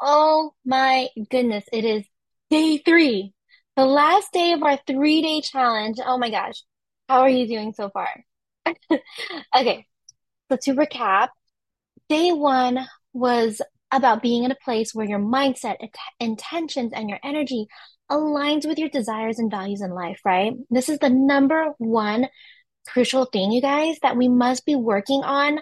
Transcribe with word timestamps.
Oh 0.00 0.54
my 0.64 1.08
goodness, 1.30 1.64
it 1.72 1.84
is 1.84 2.04
day 2.50 2.78
three, 2.78 3.32
the 3.76 3.84
last 3.84 4.32
day 4.32 4.52
of 4.52 4.62
our 4.62 4.78
three 4.86 5.22
day 5.22 5.40
challenge. 5.40 5.98
Oh 6.04 6.18
my 6.18 6.30
gosh, 6.30 6.62
how 7.08 7.20
are 7.20 7.28
you 7.28 7.46
doing 7.46 7.72
so 7.74 7.90
far? 7.90 8.08
Okay, 9.56 9.86
so 10.50 10.58
to 10.64 10.74
recap, 10.74 11.28
day 12.08 12.32
one 12.32 12.86
was 13.12 13.62
about 13.92 14.22
being 14.22 14.44
in 14.44 14.50
a 14.52 14.56
place 14.64 14.94
where 14.94 15.06
your 15.08 15.20
mindset, 15.20 15.76
int- 15.80 15.96
intentions, 16.20 16.92
and 16.94 17.08
your 17.10 17.20
energy 17.24 17.66
aligns 18.10 18.66
with 18.66 18.78
your 18.78 18.88
desires 18.90 19.38
and 19.38 19.50
values 19.50 19.82
in 19.82 19.90
life, 19.92 20.20
right? 20.24 20.52
This 20.70 20.88
is 20.88 20.98
the 21.00 21.10
number 21.10 21.74
one 21.78 22.28
crucial 22.88 23.26
thing, 23.26 23.52
you 23.52 23.62
guys, 23.62 23.98
that 24.02 24.16
we 24.16 24.28
must 24.28 24.66
be 24.66 24.76
working 24.76 25.22
on 25.24 25.60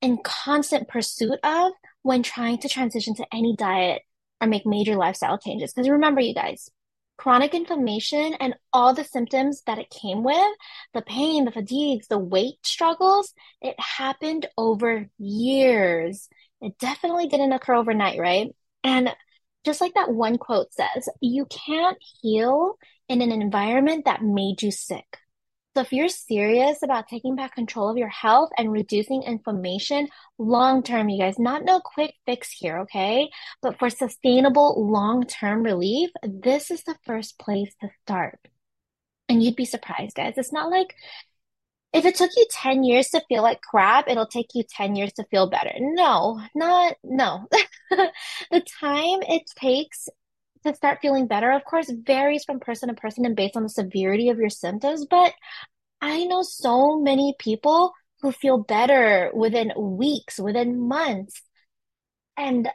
in 0.00 0.18
constant 0.24 0.88
pursuit 0.88 1.38
of 1.44 1.72
when 2.02 2.22
trying 2.22 2.58
to 2.58 2.68
transition 2.68 3.14
to 3.14 3.26
any 3.32 3.54
diet 3.56 4.02
or 4.40 4.48
make 4.48 4.66
major 4.66 4.96
lifestyle 4.96 5.38
changes. 5.38 5.72
Because 5.72 5.88
remember, 5.88 6.20
you 6.20 6.34
guys, 6.34 6.70
chronic 7.18 7.52
inflammation 7.52 8.34
and 8.40 8.54
all 8.72 8.94
the 8.94 9.04
symptoms 9.04 9.62
that 9.66 9.78
it 9.78 9.90
came 9.90 10.22
with, 10.22 10.56
the 10.94 11.02
pain, 11.02 11.44
the 11.44 11.52
fatigues, 11.52 12.08
the 12.08 12.18
weight 12.18 12.54
struggles, 12.62 13.34
it 13.60 13.78
happened 13.78 14.46
over 14.56 15.06
years. 15.18 16.28
It 16.62 16.78
definitely 16.78 17.28
didn't 17.28 17.52
occur 17.52 17.74
overnight, 17.74 18.18
right? 18.18 18.54
And 18.82 19.14
just 19.66 19.82
like 19.82 19.94
that 19.94 20.10
one 20.10 20.38
quote 20.38 20.72
says, 20.72 21.08
you 21.20 21.44
can't 21.44 21.98
heal 22.22 22.76
in 23.08 23.20
an 23.20 23.32
environment 23.32 24.06
that 24.06 24.22
made 24.22 24.62
you 24.62 24.70
sick. 24.70 25.18
So 25.80 25.84
if 25.84 25.94
you're 25.94 26.08
serious 26.10 26.82
about 26.82 27.08
taking 27.08 27.36
back 27.36 27.54
control 27.54 27.88
of 27.88 27.96
your 27.96 28.10
health 28.10 28.50
and 28.58 28.70
reducing 28.70 29.22
inflammation 29.22 30.08
long 30.36 30.82
term, 30.82 31.08
you 31.08 31.18
guys, 31.18 31.38
not 31.38 31.64
no 31.64 31.80
quick 31.80 32.12
fix 32.26 32.52
here, 32.52 32.80
okay? 32.80 33.30
But 33.62 33.78
for 33.78 33.88
sustainable 33.88 34.90
long 34.90 35.24
term 35.24 35.62
relief, 35.62 36.10
this 36.22 36.70
is 36.70 36.82
the 36.82 36.98
first 37.06 37.38
place 37.38 37.74
to 37.80 37.88
start. 38.02 38.38
And 39.30 39.42
you'd 39.42 39.56
be 39.56 39.64
surprised, 39.64 40.16
guys. 40.16 40.34
It's 40.36 40.52
not 40.52 40.70
like 40.70 40.94
if 41.94 42.04
it 42.04 42.14
took 42.14 42.30
you 42.36 42.46
10 42.50 42.84
years 42.84 43.08
to 43.10 43.22
feel 43.26 43.42
like 43.42 43.62
crap, 43.62 44.06
it'll 44.06 44.26
take 44.26 44.54
you 44.54 44.64
10 44.68 44.96
years 44.96 45.14
to 45.14 45.24
feel 45.30 45.48
better. 45.48 45.72
No, 45.78 46.42
not, 46.54 46.96
no. 47.02 47.48
The 48.50 48.62
time 48.80 49.22
it 49.22 49.44
takes 49.56 50.10
to 50.64 50.74
start 50.74 50.98
feeling 51.00 51.26
better, 51.26 51.50
of 51.50 51.64
course, 51.64 51.90
varies 51.90 52.44
from 52.44 52.60
person 52.60 52.88
to 52.88 52.94
person 52.94 53.24
and 53.24 53.36
based 53.36 53.56
on 53.56 53.62
the 53.62 53.68
severity 53.68 54.28
of 54.28 54.38
your 54.38 54.50
symptoms, 54.50 55.06
but 55.06 55.32
I 56.00 56.24
know 56.24 56.42
so 56.42 56.98
many 56.98 57.34
people 57.38 57.92
who 58.22 58.32
feel 58.32 58.58
better 58.58 59.30
within 59.34 59.72
weeks, 59.76 60.38
within 60.38 60.88
months. 60.88 61.42
And 62.36 62.68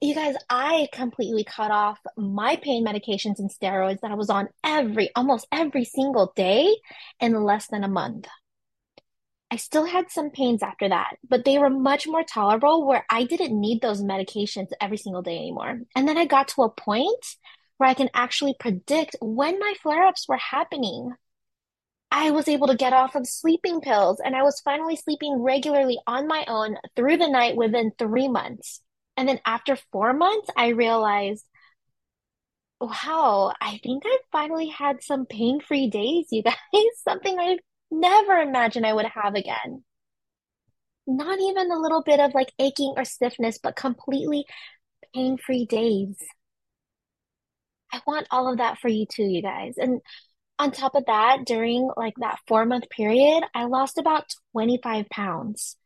you 0.00 0.14
guys, 0.14 0.34
I 0.50 0.88
completely 0.92 1.44
cut 1.44 1.70
off 1.70 1.98
my 2.16 2.56
pain 2.56 2.84
medications 2.84 3.38
and 3.38 3.50
steroids 3.50 4.00
that 4.00 4.10
I 4.10 4.14
was 4.14 4.30
on 4.30 4.48
every, 4.62 5.10
almost 5.16 5.46
every 5.50 5.84
single 5.84 6.32
day 6.36 6.76
in 7.20 7.34
less 7.42 7.68
than 7.68 7.84
a 7.84 7.88
month. 7.88 8.26
I 9.54 9.56
still 9.56 9.84
had 9.84 10.10
some 10.10 10.30
pains 10.30 10.64
after 10.64 10.88
that, 10.88 11.16
but 11.28 11.44
they 11.44 11.58
were 11.58 11.70
much 11.70 12.08
more 12.08 12.24
tolerable 12.24 12.84
where 12.84 13.06
I 13.08 13.22
didn't 13.22 13.60
need 13.60 13.80
those 13.80 14.02
medications 14.02 14.70
every 14.80 14.96
single 14.96 15.22
day 15.22 15.36
anymore. 15.36 15.78
And 15.94 16.08
then 16.08 16.18
I 16.18 16.24
got 16.24 16.48
to 16.48 16.62
a 16.62 16.70
point 16.70 17.24
where 17.76 17.88
I 17.88 17.94
can 17.94 18.10
actually 18.14 18.56
predict 18.58 19.14
when 19.20 19.60
my 19.60 19.74
flare-ups 19.80 20.26
were 20.28 20.38
happening. 20.38 21.12
I 22.10 22.32
was 22.32 22.48
able 22.48 22.66
to 22.66 22.74
get 22.74 22.94
off 22.94 23.14
of 23.14 23.28
sleeping 23.28 23.80
pills 23.80 24.20
and 24.24 24.34
I 24.34 24.42
was 24.42 24.60
finally 24.64 24.96
sleeping 24.96 25.40
regularly 25.40 26.00
on 26.04 26.26
my 26.26 26.44
own 26.48 26.76
through 26.96 27.18
the 27.18 27.30
night 27.30 27.54
within 27.54 27.92
three 27.96 28.26
months. 28.26 28.80
And 29.16 29.28
then 29.28 29.38
after 29.46 29.78
four 29.92 30.14
months, 30.14 30.50
I 30.56 30.70
realized, 30.70 31.44
wow, 32.80 33.52
I 33.60 33.78
think 33.84 34.02
I 34.04 34.18
finally 34.32 34.66
had 34.66 35.00
some 35.00 35.26
pain-free 35.26 35.90
days, 35.90 36.26
you 36.32 36.42
guys. 36.42 36.56
Something 37.04 37.38
I 37.38 37.58
never 37.90 38.34
imagine 38.38 38.84
I 38.84 38.92
would 38.92 39.06
have 39.06 39.34
again. 39.34 39.84
Not 41.06 41.38
even 41.40 41.70
a 41.70 41.78
little 41.78 42.02
bit 42.02 42.20
of 42.20 42.34
like 42.34 42.52
aching 42.58 42.94
or 42.96 43.04
stiffness, 43.04 43.58
but 43.62 43.76
completely 43.76 44.46
pain-free 45.14 45.66
days. 45.66 46.16
I 47.92 48.00
want 48.06 48.26
all 48.30 48.50
of 48.50 48.58
that 48.58 48.78
for 48.78 48.88
you 48.88 49.06
too, 49.06 49.24
you 49.24 49.42
guys. 49.42 49.74
And 49.76 50.00
on 50.58 50.70
top 50.70 50.94
of 50.94 51.06
that, 51.06 51.44
during 51.46 51.90
like 51.96 52.14
that 52.18 52.38
four 52.46 52.64
month 52.66 52.88
period, 52.90 53.44
I 53.54 53.64
lost 53.64 53.98
about 53.98 54.24
25 54.52 55.08
pounds. 55.08 55.76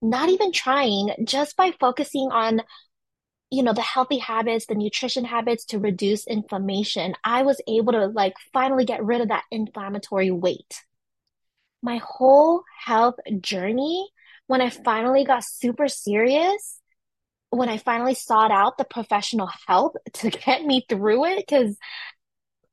Not 0.00 0.28
even 0.28 0.52
trying, 0.52 1.14
just 1.24 1.56
by 1.56 1.72
focusing 1.78 2.28
on, 2.32 2.62
you 3.50 3.62
know, 3.62 3.72
the 3.72 3.82
healthy 3.82 4.18
habits, 4.18 4.66
the 4.66 4.74
nutrition 4.74 5.24
habits 5.24 5.64
to 5.66 5.78
reduce 5.78 6.26
inflammation, 6.26 7.14
I 7.22 7.42
was 7.42 7.60
able 7.68 7.92
to 7.92 8.06
like 8.06 8.34
finally 8.52 8.84
get 8.84 9.04
rid 9.04 9.20
of 9.20 9.28
that 9.28 9.44
inflammatory 9.50 10.30
weight. 10.30 10.82
My 11.82 11.98
whole 11.98 12.62
health 12.84 13.16
journey, 13.40 14.08
when 14.46 14.60
I 14.60 14.70
finally 14.70 15.24
got 15.24 15.44
super 15.44 15.88
serious, 15.88 16.80
when 17.50 17.68
I 17.68 17.76
finally 17.76 18.14
sought 18.14 18.50
out 18.50 18.78
the 18.78 18.84
professional 18.84 19.50
help 19.66 19.96
to 20.14 20.30
get 20.30 20.64
me 20.64 20.84
through 20.88 21.26
it, 21.26 21.46
because 21.46 21.76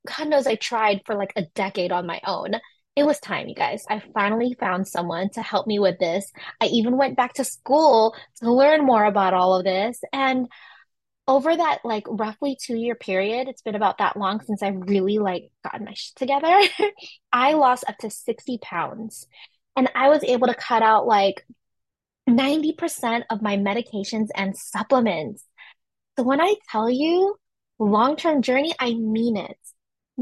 God 0.06 0.28
knows 0.28 0.46
I 0.46 0.54
tried 0.54 1.02
for 1.04 1.14
like 1.14 1.32
a 1.36 1.46
decade 1.54 1.92
on 1.92 2.06
my 2.06 2.20
own. 2.26 2.52
It 2.96 3.04
was 3.04 3.20
time, 3.20 3.48
you 3.48 3.54
guys. 3.54 3.84
I 3.88 4.02
finally 4.14 4.56
found 4.58 4.86
someone 4.86 5.30
to 5.30 5.42
help 5.42 5.66
me 5.66 5.78
with 5.78 5.98
this. 5.98 6.30
I 6.60 6.66
even 6.66 6.96
went 6.96 7.16
back 7.16 7.34
to 7.34 7.44
school 7.44 8.14
to 8.36 8.52
learn 8.52 8.84
more 8.84 9.04
about 9.04 9.34
all 9.34 9.56
of 9.56 9.64
this. 9.64 10.00
And 10.12 10.48
over 11.30 11.56
that 11.56 11.78
like 11.84 12.04
roughly 12.08 12.58
two 12.60 12.74
year 12.74 12.96
period, 12.96 13.46
it's 13.46 13.62
been 13.62 13.76
about 13.76 13.98
that 13.98 14.16
long 14.16 14.40
since 14.40 14.64
I've 14.64 14.80
really 14.80 15.20
like 15.20 15.52
gotten 15.62 15.84
my 15.84 15.94
shit 15.94 16.16
together. 16.16 16.60
I 17.32 17.52
lost 17.52 17.84
up 17.86 17.96
to 17.98 18.10
60 18.10 18.58
pounds. 18.60 19.28
And 19.76 19.88
I 19.94 20.08
was 20.08 20.24
able 20.24 20.48
to 20.48 20.54
cut 20.54 20.82
out 20.82 21.06
like 21.06 21.46
90% 22.28 23.22
of 23.30 23.42
my 23.42 23.56
medications 23.56 24.26
and 24.34 24.56
supplements. 24.56 25.44
So 26.18 26.24
when 26.24 26.40
I 26.40 26.56
tell 26.68 26.90
you 26.90 27.36
long-term 27.78 28.42
journey, 28.42 28.74
I 28.80 28.94
mean 28.94 29.36
it. 29.36 29.56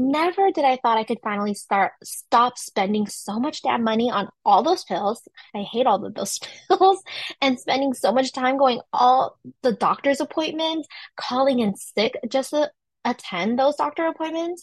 Never 0.01 0.49
did 0.51 0.63
I 0.63 0.77
thought 0.77 0.97
I 0.97 1.03
could 1.03 1.19
finally 1.21 1.53
start 1.53 1.91
stop 2.05 2.57
spending 2.57 3.05
so 3.05 3.37
much 3.37 3.63
damn 3.63 3.83
money 3.83 4.09
on 4.09 4.29
all 4.45 4.63
those 4.63 4.85
pills. 4.85 5.27
I 5.53 5.63
hate 5.63 5.85
all 5.87 6.05
of 6.05 6.13
those 6.13 6.39
pills 6.69 7.03
and 7.41 7.59
spending 7.59 7.93
so 7.93 8.13
much 8.13 8.31
time 8.31 8.57
going 8.57 8.79
all 8.93 9.37
the 9.61 9.73
doctor's 9.73 10.21
appointments, 10.21 10.87
calling 11.17 11.59
in 11.59 11.75
sick 11.75 12.15
just 12.29 12.51
to 12.51 12.71
attend 13.03 13.59
those 13.59 13.75
doctor 13.75 14.07
appointments 14.07 14.61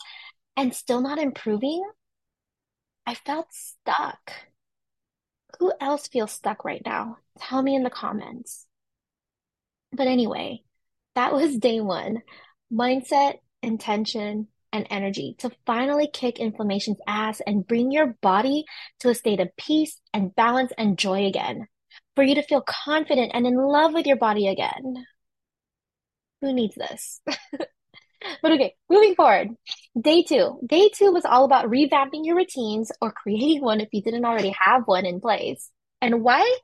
and 0.57 0.75
still 0.75 1.03
not 1.03 1.19
improving. 1.19 1.85
I 3.05 3.15
felt 3.15 3.49
stuck. 3.51 4.33
Who 5.61 5.71
else 5.83 6.09
feels 6.09 6.33
stuck 6.33 6.65
right 6.65 6.83
now? 6.83 7.19
Tell 7.39 7.61
me 7.61 7.75
in 7.75 7.83
the 7.83 7.91
comments. 7.91 8.65
But 9.93 10.07
anyway, 10.07 10.63
that 11.15 11.35
was 11.35 11.59
day 11.59 11.83
one. 11.83 12.23
Mindset, 12.73 13.35
intention, 13.63 14.49
and 14.77 14.87
energy 14.91 15.35
to 15.39 15.51
finally 15.67 16.09
kick 16.13 16.39
inflammation's 16.39 16.99
ass 17.07 17.41
and 17.47 17.67
bring 17.67 17.91
your 17.91 18.17
body 18.23 18.65
to 19.01 19.09
a 19.11 19.15
state 19.15 19.41
of 19.41 19.57
peace 19.57 20.01
and 20.13 20.35
balance 20.37 20.73
and 20.79 20.99
joy 20.99 21.27
again. 21.27 21.67
For 22.15 22.23
you 22.23 22.35
to 22.37 22.43
feel 22.43 22.63
confident 22.63 23.33
and 23.35 23.47
in 23.47 23.57
love 23.57 23.93
with 23.93 24.07
your 24.07 24.17
body 24.17 24.49
again. 24.49 25.05
Who 26.41 26.53
needs 26.53 26.75
this? 26.75 27.21
But 28.43 28.53
okay, 28.53 28.75
moving 28.89 29.15
forward. 29.15 29.51
Day 30.01 30.23
two. 30.23 30.59
Day 30.67 30.91
two 30.95 31.13
was 31.13 31.25
all 31.25 31.45
about 31.45 31.67
revamping 31.67 32.25
your 32.25 32.37
routines 32.37 32.91
or 33.01 33.13
creating 33.13 33.63
one 33.63 33.81
if 33.81 33.89
you 33.93 34.03
didn't 34.03 34.25
already 34.25 34.55
have 34.59 34.83
one 34.87 35.07
in 35.07 35.21
place. 35.21 35.71
And 36.01 36.23
why? 36.23 36.57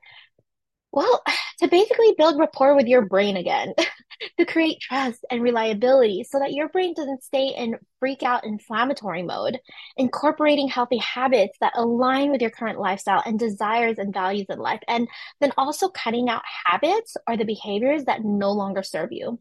Well, 0.93 1.23
to 1.59 1.67
basically 1.67 2.13
build 2.17 2.39
rapport 2.39 2.75
with 2.75 2.87
your 2.87 3.05
brain 3.05 3.35
again, 3.35 3.73
to 4.37 4.45
create 4.45 4.79
trust 4.79 5.25
and 5.29 5.41
reliability 5.41 6.23
so 6.23 6.39
that 6.39 6.53
your 6.53 6.69
brain 6.69 6.93
doesn't 6.95 7.23
stay 7.23 7.47
in 7.47 7.77
freak 7.99 8.23
out 8.23 8.45
inflammatory 8.45 9.23
mode, 9.23 9.59
incorporating 9.97 10.67
healthy 10.69 10.97
habits 10.97 11.57
that 11.59 11.73
align 11.75 12.31
with 12.31 12.41
your 12.41 12.51
current 12.51 12.79
lifestyle 12.79 13.23
and 13.25 13.39
desires 13.39 13.97
and 13.97 14.13
values 14.13 14.45
in 14.49 14.59
life, 14.59 14.81
and 14.87 15.07
then 15.41 15.51
also 15.57 15.89
cutting 15.89 16.29
out 16.29 16.43
habits 16.65 17.17
or 17.27 17.35
the 17.35 17.45
behaviors 17.45 18.05
that 18.05 18.23
no 18.23 18.51
longer 18.51 18.83
serve 18.83 19.11
you. 19.11 19.39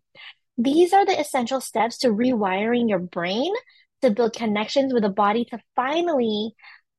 These 0.58 0.92
are 0.92 1.06
the 1.06 1.18
essential 1.18 1.60
steps 1.60 1.98
to 1.98 2.08
rewiring 2.08 2.88
your 2.88 2.98
brain 2.98 3.52
to 4.02 4.10
build 4.10 4.34
connections 4.34 4.92
with 4.92 5.02
the 5.02 5.08
body 5.08 5.44
to 5.46 5.58
finally 5.76 6.54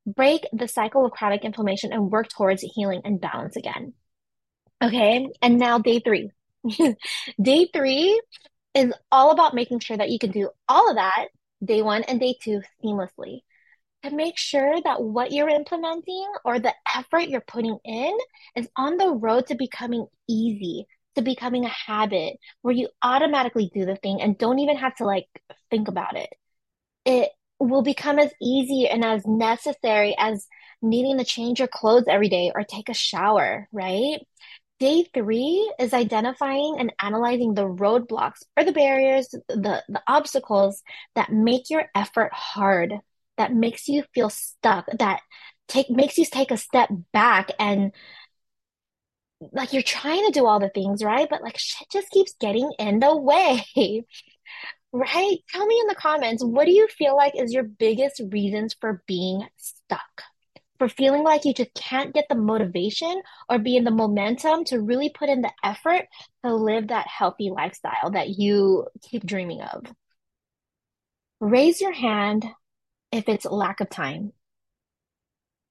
break 0.05 0.45
the 0.53 0.67
cycle 0.67 1.05
of 1.05 1.11
chronic 1.11 1.43
inflammation 1.43 1.93
and 1.93 2.11
work 2.11 2.29
towards 2.29 2.61
healing 2.61 3.01
and 3.05 3.21
balance 3.21 3.55
again. 3.55 3.93
Okay, 4.83 5.29
and 5.41 5.57
now 5.57 5.77
day 5.79 5.99
three. 5.99 6.31
Day 7.41 7.69
three 7.73 8.21
is 8.73 8.93
all 9.11 9.31
about 9.31 9.53
making 9.53 9.79
sure 9.79 9.97
that 9.97 10.09
you 10.09 10.19
can 10.19 10.31
do 10.31 10.49
all 10.69 10.89
of 10.89 10.95
that 10.95 11.27
day 11.63 11.81
one 11.81 12.03
and 12.03 12.19
day 12.19 12.35
two 12.41 12.61
seamlessly 12.83 13.39
to 14.03 14.11
make 14.11 14.37
sure 14.37 14.81
that 14.83 15.01
what 15.03 15.31
you're 15.31 15.49
implementing 15.49 16.27
or 16.45 16.59
the 16.59 16.73
effort 16.95 17.29
you're 17.29 17.41
putting 17.41 17.77
in 17.85 18.17
is 18.55 18.67
on 18.77 18.97
the 18.97 19.09
road 19.09 19.47
to 19.47 19.55
becoming 19.55 20.07
easy, 20.29 20.87
to 21.15 21.21
becoming 21.21 21.65
a 21.65 21.69
habit 21.69 22.37
where 22.61 22.75
you 22.75 22.89
automatically 23.03 23.71
do 23.73 23.85
the 23.85 23.97
thing 23.97 24.21
and 24.21 24.37
don't 24.37 24.59
even 24.59 24.77
have 24.77 24.95
to 24.97 25.05
like 25.05 25.27
think 25.71 25.87
about 25.89 26.17
it. 26.17 26.29
It 27.05 27.29
will 27.59 27.83
become 27.83 28.19
as 28.19 28.31
easy 28.41 28.87
and 28.87 29.03
as 29.05 29.25
necessary 29.25 30.15
as 30.17 30.47
needing 30.81 31.17
to 31.17 31.25
change 31.25 31.59
your 31.59 31.67
clothes 31.67 32.05
every 32.09 32.29
day 32.29 32.51
or 32.53 32.63
take 32.63 32.89
a 32.89 32.93
shower, 32.93 33.67
right? 33.71 34.19
Day 34.83 35.07
three 35.13 35.73
is 35.79 35.93
identifying 35.93 36.75
and 36.77 36.91
analyzing 36.99 37.53
the 37.53 37.65
roadblocks 37.65 38.43
or 38.57 38.65
the 38.65 38.73
barriers, 38.73 39.29
the, 39.29 39.81
the 39.87 40.03
obstacles 40.09 40.83
that 41.15 41.31
make 41.31 41.69
your 41.69 41.85
effort 41.95 42.33
hard, 42.33 42.93
that 43.37 43.53
makes 43.53 43.87
you 43.87 44.03
feel 44.13 44.29
stuck, 44.29 44.85
that 44.99 45.21
take 45.69 45.89
makes 45.89 46.17
you 46.17 46.25
take 46.25 46.51
a 46.51 46.57
step 46.57 46.89
back 47.13 47.51
and 47.59 47.93
like 49.53 49.71
you're 49.71 49.83
trying 49.83 50.25
to 50.25 50.33
do 50.33 50.45
all 50.45 50.59
the 50.59 50.67
things, 50.67 51.01
right? 51.01 51.29
But 51.29 51.43
like 51.43 51.57
shit 51.57 51.87
just 51.89 52.09
keeps 52.09 52.35
getting 52.37 52.69
in 52.77 52.99
the 52.99 53.15
way, 53.15 53.63
right? 54.91 55.37
Tell 55.53 55.65
me 55.65 55.79
in 55.79 55.87
the 55.87 55.95
comments, 55.95 56.43
what 56.43 56.65
do 56.65 56.73
you 56.73 56.89
feel 56.89 57.15
like 57.15 57.39
is 57.39 57.53
your 57.53 57.63
biggest 57.63 58.21
reasons 58.33 58.75
for 58.81 59.01
being 59.07 59.47
stuck? 59.55 60.23
For 60.83 60.89
feeling 60.89 61.23
like 61.23 61.45
you 61.45 61.53
just 61.53 61.73
can't 61.75 62.13
get 62.13 62.25
the 62.27 62.35
motivation 62.35 63.21
or 63.47 63.57
be 63.57 63.77
in 63.77 63.85
the 63.85 63.89
momentum 63.89 64.65
to 64.65 64.81
really 64.81 65.09
put 65.09 65.29
in 65.29 65.41
the 65.41 65.53
effort 65.63 66.09
to 66.43 66.53
live 66.53 66.89
that 66.89 67.07
healthy 67.07 67.51
lifestyle 67.51 68.11
that 68.11 68.37
you 68.37 68.87
keep 69.01 69.25
dreaming 69.25 69.61
of. 69.61 69.85
Raise 71.39 71.79
your 71.79 71.93
hand 71.93 72.45
if 73.13 73.29
it's 73.29 73.45
lack 73.45 73.79
of 73.79 73.89
time. 73.89 74.33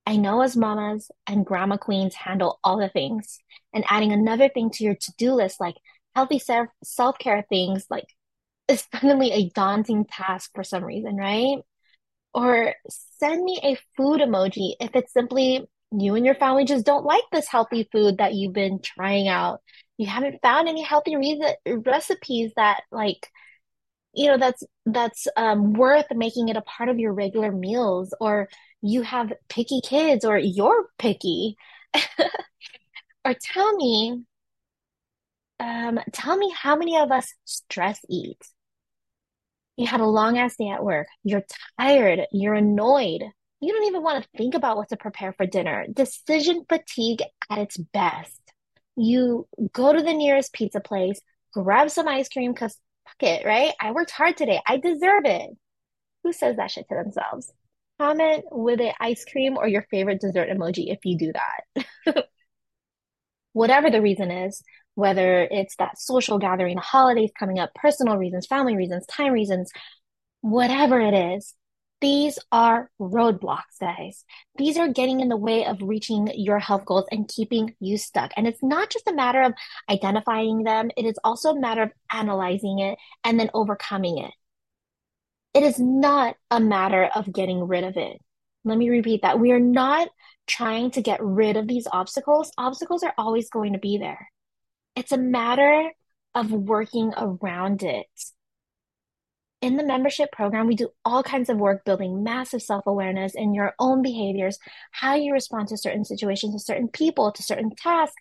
I 0.07 0.17
know 0.17 0.41
as 0.41 0.57
mamas 0.57 1.11
and 1.27 1.45
grandma 1.45 1.77
queens 1.77 2.15
handle 2.15 2.59
all 2.65 2.79
the 2.79 2.89
things, 2.89 3.39
and 3.75 3.85
adding 3.91 4.13
another 4.13 4.49
thing 4.49 4.71
to 4.71 4.85
your 4.85 4.95
to-do 4.95 5.35
list, 5.35 5.61
like 5.61 5.77
healthy 6.15 6.39
self 6.39 6.69
self-care 6.83 7.45
things, 7.51 7.85
like 7.91 8.07
is 8.67 8.89
suddenly 8.95 9.31
a 9.33 9.51
daunting 9.51 10.07
task 10.07 10.53
for 10.55 10.65
some 10.65 10.83
reason, 10.83 11.17
right? 11.17 11.59
Or 12.35 12.75
send 13.19 13.45
me 13.45 13.61
a 13.63 13.77
food 13.97 14.21
emoji 14.21 14.75
if 14.81 14.95
it's 14.95 15.13
simply 15.13 15.69
you 15.91 16.15
and 16.15 16.25
your 16.25 16.35
family 16.35 16.65
just 16.65 16.87
don't 16.87 17.05
like 17.05 17.25
this 17.31 17.47
healthy 17.49 17.89
food 17.93 18.19
that 18.19 18.35
you've 18.35 18.55
been 18.55 18.81
trying 18.81 19.29
out. 19.29 19.61
You 19.99 20.07
haven't 20.07 20.41
found 20.43 20.69
any 20.69 20.83
healthy 20.83 21.17
re 21.17 21.55
recipes 21.67 22.53
that 22.57 22.83
like 22.91 23.29
you 24.15 24.29
know 24.29 24.39
that's 24.39 24.63
that's 24.87 25.27
um, 25.37 25.73
worth 25.73 26.07
making 26.15 26.49
it 26.49 26.57
a 26.57 26.63
part 26.63 26.89
of 26.89 26.99
your 26.99 27.13
regular 27.13 27.51
meals 27.51 28.15
or 28.21 28.49
you 28.83 29.03
have 29.03 29.33
picky 29.49 29.81
kids 29.81 30.25
or 30.25 30.39
you're 30.39 30.89
picky 30.99 31.57
or 33.25 33.35
tell 33.41 33.75
me 33.77 34.23
um, 35.61 36.01
tell 36.13 36.37
me 36.37 36.53
how 36.57 36.77
many 36.77 36.99
of 36.99 37.13
us 37.13 37.33
stress 37.45 38.01
eat 38.09 38.39
you 39.77 39.87
had 39.87 40.01
a 40.01 40.07
long 40.07 40.39
ass 40.39 40.57
day 40.57 40.69
at 40.69 40.85
work 40.85 41.07
you're 41.25 41.45
tired 41.81 42.27
you're 42.33 42.55
annoyed 42.55 43.23
you 43.61 43.73
don't 43.73 43.87
even 43.87 44.03
want 44.03 44.23
to 44.23 44.29
think 44.37 44.55
about 44.55 44.77
what 44.77 44.89
to 44.89 44.97
prepare 44.97 45.33
for 45.33 45.47
dinner 45.47 45.87
decision 45.93 46.65
fatigue 46.69 47.23
at 47.51 47.59
its 47.59 47.77
best 47.77 48.41
you 48.97 49.47
go 49.73 49.93
to 49.93 50.03
the 50.03 50.13
nearest 50.13 50.53
pizza 50.53 50.81
place 50.81 51.21
grab 51.53 51.91
some 51.91 52.09
ice 52.09 52.29
cream 52.29 52.53
because 52.53 52.77
fuck 53.13 53.29
it, 53.29 53.47
right? 53.47 53.73
I 53.81 53.93
worked 53.93 54.11
hard 54.11 54.37
today. 54.37 54.61
I 54.67 54.79
deserve 54.79 55.25
it. 55.25 55.51
Who 56.23 56.33
says 56.33 56.57
that 56.57 56.71
shit 56.71 56.89
to 56.89 56.95
themselves? 56.95 57.53
Comment 58.01 58.45
with 58.51 58.81
an 58.81 58.93
ice 59.01 59.25
cream 59.25 59.57
or 59.57 59.69
your 59.69 59.87
favorite 59.91 60.21
dessert 60.21 60.49
emoji 60.49 60.93
if 60.93 61.01
you 61.05 61.19
do 61.19 61.33
that. 61.33 62.27
Whatever 63.53 63.91
the 63.91 64.01
reason 64.01 64.31
is, 64.31 64.63
whether 64.95 65.43
it's 65.51 65.77
that 65.77 65.99
social 65.99 66.39
gathering, 66.39 66.77
the 66.77 66.83
holidays 66.83 67.31
coming 67.39 67.59
up, 67.59 67.75
personal 67.75 68.17
reasons, 68.17 68.47
family 68.47 68.77
reasons, 68.77 69.07
time 69.07 69.33
reasons, 69.33 69.71
whatever 70.41 71.01
it 71.01 71.15
is, 71.15 71.55
these 72.03 72.37
are 72.51 72.91
roadblocks, 73.01 73.79
guys. 73.81 74.25
These 74.59 74.77
are 74.77 74.89
getting 74.89 75.21
in 75.21 75.29
the 75.29 75.37
way 75.37 75.65
of 75.65 75.81
reaching 75.81 76.29
your 76.35 76.59
health 76.59 76.85
goals 76.85 77.07
and 77.13 77.29
keeping 77.29 77.77
you 77.79 77.97
stuck. 77.97 78.33
And 78.37 78.47
it's 78.47 78.63
not 78.63 78.91
just 78.91 79.07
a 79.07 79.15
matter 79.15 79.41
of 79.41 79.55
identifying 79.89 80.65
them, 80.65 80.91
it 80.97 81.07
is 81.07 81.15
also 81.23 81.51
a 81.51 81.61
matter 81.61 81.83
of 81.83 81.93
analyzing 82.11 82.81
it 82.81 82.99
and 83.23 83.39
then 83.39 83.51
overcoming 83.55 84.19
it. 84.19 84.33
It 85.55 85.63
is 85.63 85.79
not 85.79 86.35
a 86.51 86.59
matter 86.59 87.09
of 87.15 87.33
getting 87.33 87.69
rid 87.69 87.85
of 87.85 87.97
it. 87.97 88.21
Let 88.65 88.79
me 88.79 88.91
repeat 88.91 89.23
that. 89.23 89.39
We 89.39 89.53
are 89.53 89.61
not 89.61 90.09
trying 90.49 90.91
to 90.93 91.03
get 91.03 91.23
rid 91.23 91.57
of 91.57 91.69
these 91.69 91.87
obstacles. 91.93 92.51
Obstacles 92.59 93.05
are 93.05 93.15
always 93.17 93.49
going 93.49 93.75
to 93.75 93.79
be 93.79 93.99
there. 93.99 94.32
It's 94.97 95.13
a 95.13 95.19
matter 95.19 95.91
of 96.35 96.51
working 96.51 97.13
around 97.17 97.83
it 97.83 98.07
in 99.63 99.77
the 99.77 99.85
membership 99.85 100.33
program, 100.33 100.67
we 100.67 100.75
do 100.75 100.91
all 101.05 101.23
kinds 101.23 101.49
of 101.49 101.57
work 101.57 101.85
building 101.85 102.25
massive 102.25 102.61
self 102.61 102.85
awareness 102.87 103.35
in 103.35 103.55
your 103.55 103.75
own 103.79 104.03
behaviors, 104.03 104.59
how 104.91 105.15
you 105.15 105.33
respond 105.33 105.69
to 105.69 105.77
certain 105.77 106.05
situations, 106.05 106.53
to 106.53 106.59
certain 106.59 106.89
people, 106.89 107.31
to 107.31 107.43
certain 107.43 107.71
tasks, 107.75 108.17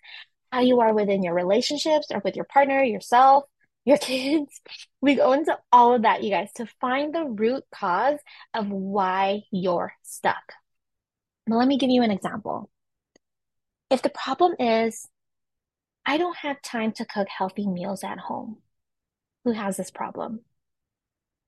how 0.52 0.60
you 0.60 0.80
are 0.80 0.94
within 0.94 1.22
your 1.22 1.34
relationships 1.34 2.06
or 2.12 2.22
with 2.24 2.36
your 2.36 2.44
partner, 2.44 2.82
yourself, 2.82 3.44
your 3.84 3.98
kids. 3.98 4.60
We 5.00 5.16
go 5.16 5.32
into 5.32 5.58
all 5.72 5.94
of 5.94 6.02
that, 6.02 6.22
you 6.22 6.30
guys, 6.30 6.52
to 6.56 6.66
find 6.80 7.12
the 7.12 7.24
root 7.24 7.64
cause 7.74 8.20
of 8.54 8.68
why 8.68 9.42
you're 9.50 9.92
stuck. 10.04 10.52
Now, 11.48 11.56
let 11.58 11.66
me 11.66 11.76
give 11.76 11.90
you 11.90 12.02
an 12.02 12.12
example. 12.12 12.70
If 13.90 14.00
the 14.00 14.10
problem 14.10 14.54
is, 14.60 15.08
I 16.04 16.18
don't 16.18 16.36
have 16.38 16.62
time 16.62 16.92
to 16.92 17.04
cook 17.04 17.28
healthy 17.28 17.66
meals 17.66 18.02
at 18.04 18.18
home, 18.18 18.58
who 19.44 19.52
has 19.52 19.76
this 19.76 19.90
problem? 19.90 20.40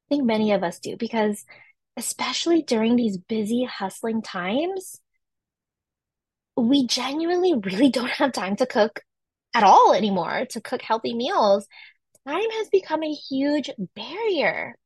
I 0.06 0.16
think 0.16 0.24
many 0.24 0.52
of 0.52 0.62
us 0.62 0.78
do 0.78 0.96
because 0.96 1.44
especially 1.96 2.62
during 2.62 2.96
these 2.96 3.16
busy, 3.16 3.64
hustling 3.64 4.22
times, 4.22 5.00
we 6.56 6.86
genuinely 6.86 7.54
really 7.54 7.88
don't 7.90 8.10
have 8.10 8.32
time 8.32 8.56
to 8.56 8.66
cook 8.66 9.00
at 9.54 9.62
all 9.62 9.92
anymore, 9.92 10.46
to 10.50 10.60
cook 10.60 10.82
healthy 10.82 11.14
meals. 11.14 11.66
Time 12.26 12.50
has 12.50 12.68
become 12.68 13.02
a 13.02 13.12
huge 13.12 13.70
barrier. 13.94 14.76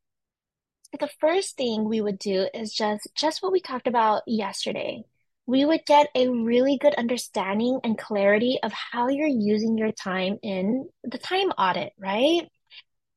The 0.98 1.08
first 1.20 1.56
thing 1.56 1.84
we 1.84 2.00
would 2.00 2.18
do 2.18 2.48
is 2.54 2.72
just 2.72 3.08
just 3.14 3.42
what 3.42 3.52
we 3.52 3.60
talked 3.60 3.86
about 3.86 4.22
yesterday. 4.26 5.04
We 5.48 5.64
would 5.64 5.86
get 5.86 6.10
a 6.14 6.28
really 6.28 6.76
good 6.76 6.94
understanding 6.94 7.80
and 7.82 7.96
clarity 7.96 8.58
of 8.62 8.70
how 8.70 9.08
you're 9.08 9.26
using 9.26 9.78
your 9.78 9.92
time 9.92 10.36
in 10.42 10.90
the 11.04 11.16
time 11.16 11.48
audit, 11.52 11.94
right? 11.98 12.42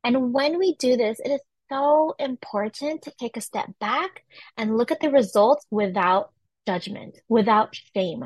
And 0.05 0.33
when 0.33 0.57
we 0.57 0.75
do 0.75 0.95
this, 0.95 1.19
it 1.19 1.29
is 1.29 1.41
so 1.69 2.15
important 2.17 3.01
to 3.01 3.11
take 3.19 3.35
a 3.35 3.41
step 3.41 3.67
back 3.81 4.23
and 4.55 4.77
look 4.77 4.91
at 4.91 5.01
the 5.01 5.11
results 5.11 5.65
without 5.71 6.31
judgment, 6.65 7.17
without 7.27 7.75
shame. 7.93 8.23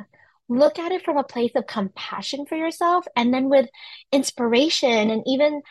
Look 0.48 0.78
at 0.78 0.92
it 0.92 1.04
from 1.04 1.18
a 1.18 1.24
place 1.24 1.54
of 1.56 1.66
compassion 1.66 2.46
for 2.46 2.56
yourself 2.56 3.08
and 3.16 3.34
then 3.34 3.50
with 3.50 3.68
inspiration 4.12 5.10
and 5.10 5.24
even 5.26 5.64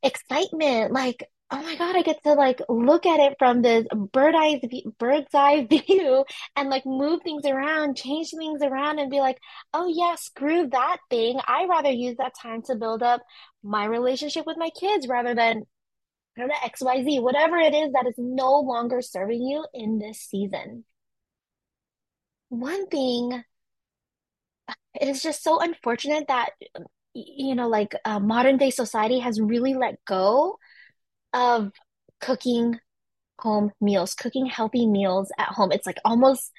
excitement. 0.00 0.92
Like, 0.92 1.28
oh 1.52 1.62
my 1.62 1.76
God, 1.76 1.96
I 1.96 2.02
get 2.02 2.22
to 2.24 2.34
like 2.34 2.60
look 2.68 3.06
at 3.06 3.20
it 3.20 3.36
from 3.38 3.62
this 3.62 3.86
bird 4.12 4.34
eye 4.36 4.60
bird's 4.98 5.34
eye 5.34 5.66
view 5.70 6.24
and 6.56 6.70
like 6.70 6.86
move 6.86 7.22
things 7.22 7.44
around, 7.44 7.96
change 7.96 8.30
things 8.30 8.62
around 8.62 8.98
and 8.98 9.10
be 9.10 9.20
like, 9.20 9.38
oh 9.74 9.88
yeah, 9.88 10.14
screw 10.14 10.68
that 10.68 10.98
thing. 11.10 11.40
I 11.46 11.66
rather 11.68 11.90
use 11.90 12.16
that 12.18 12.34
time 12.40 12.62
to 12.62 12.76
build 12.76 13.02
up 13.02 13.22
my 13.62 13.84
relationship 13.84 14.46
with 14.46 14.56
my 14.58 14.70
kids 14.78 15.08
rather 15.08 15.34
than 15.34 15.64
I 16.36 16.40
don't 16.40 16.48
know, 16.48 16.54
XYZ, 16.64 17.22
whatever 17.22 17.56
it 17.56 17.74
is 17.74 17.92
that 17.92 18.06
is 18.06 18.14
no 18.16 18.60
longer 18.60 19.02
serving 19.02 19.42
you 19.42 19.66
in 19.74 19.98
this 19.98 20.20
season. 20.20 20.84
One 22.48 22.86
thing, 22.86 23.42
it 25.00 25.08
is 25.08 25.22
just 25.22 25.42
so 25.42 25.60
unfortunate 25.60 26.26
that, 26.28 26.50
you 27.14 27.54
know, 27.56 27.68
like 27.68 27.94
uh, 28.04 28.20
modern 28.20 28.56
day 28.56 28.70
society 28.70 29.18
has 29.18 29.40
really 29.40 29.74
let 29.74 30.04
go 30.04 30.58
of 31.32 31.72
cooking 32.20 32.78
home 33.38 33.72
meals, 33.80 34.14
cooking 34.14 34.46
healthy 34.46 34.86
meals 34.86 35.32
at 35.38 35.48
home. 35.48 35.72
It's 35.72 35.86
like 35.86 35.98
almost 36.04 36.52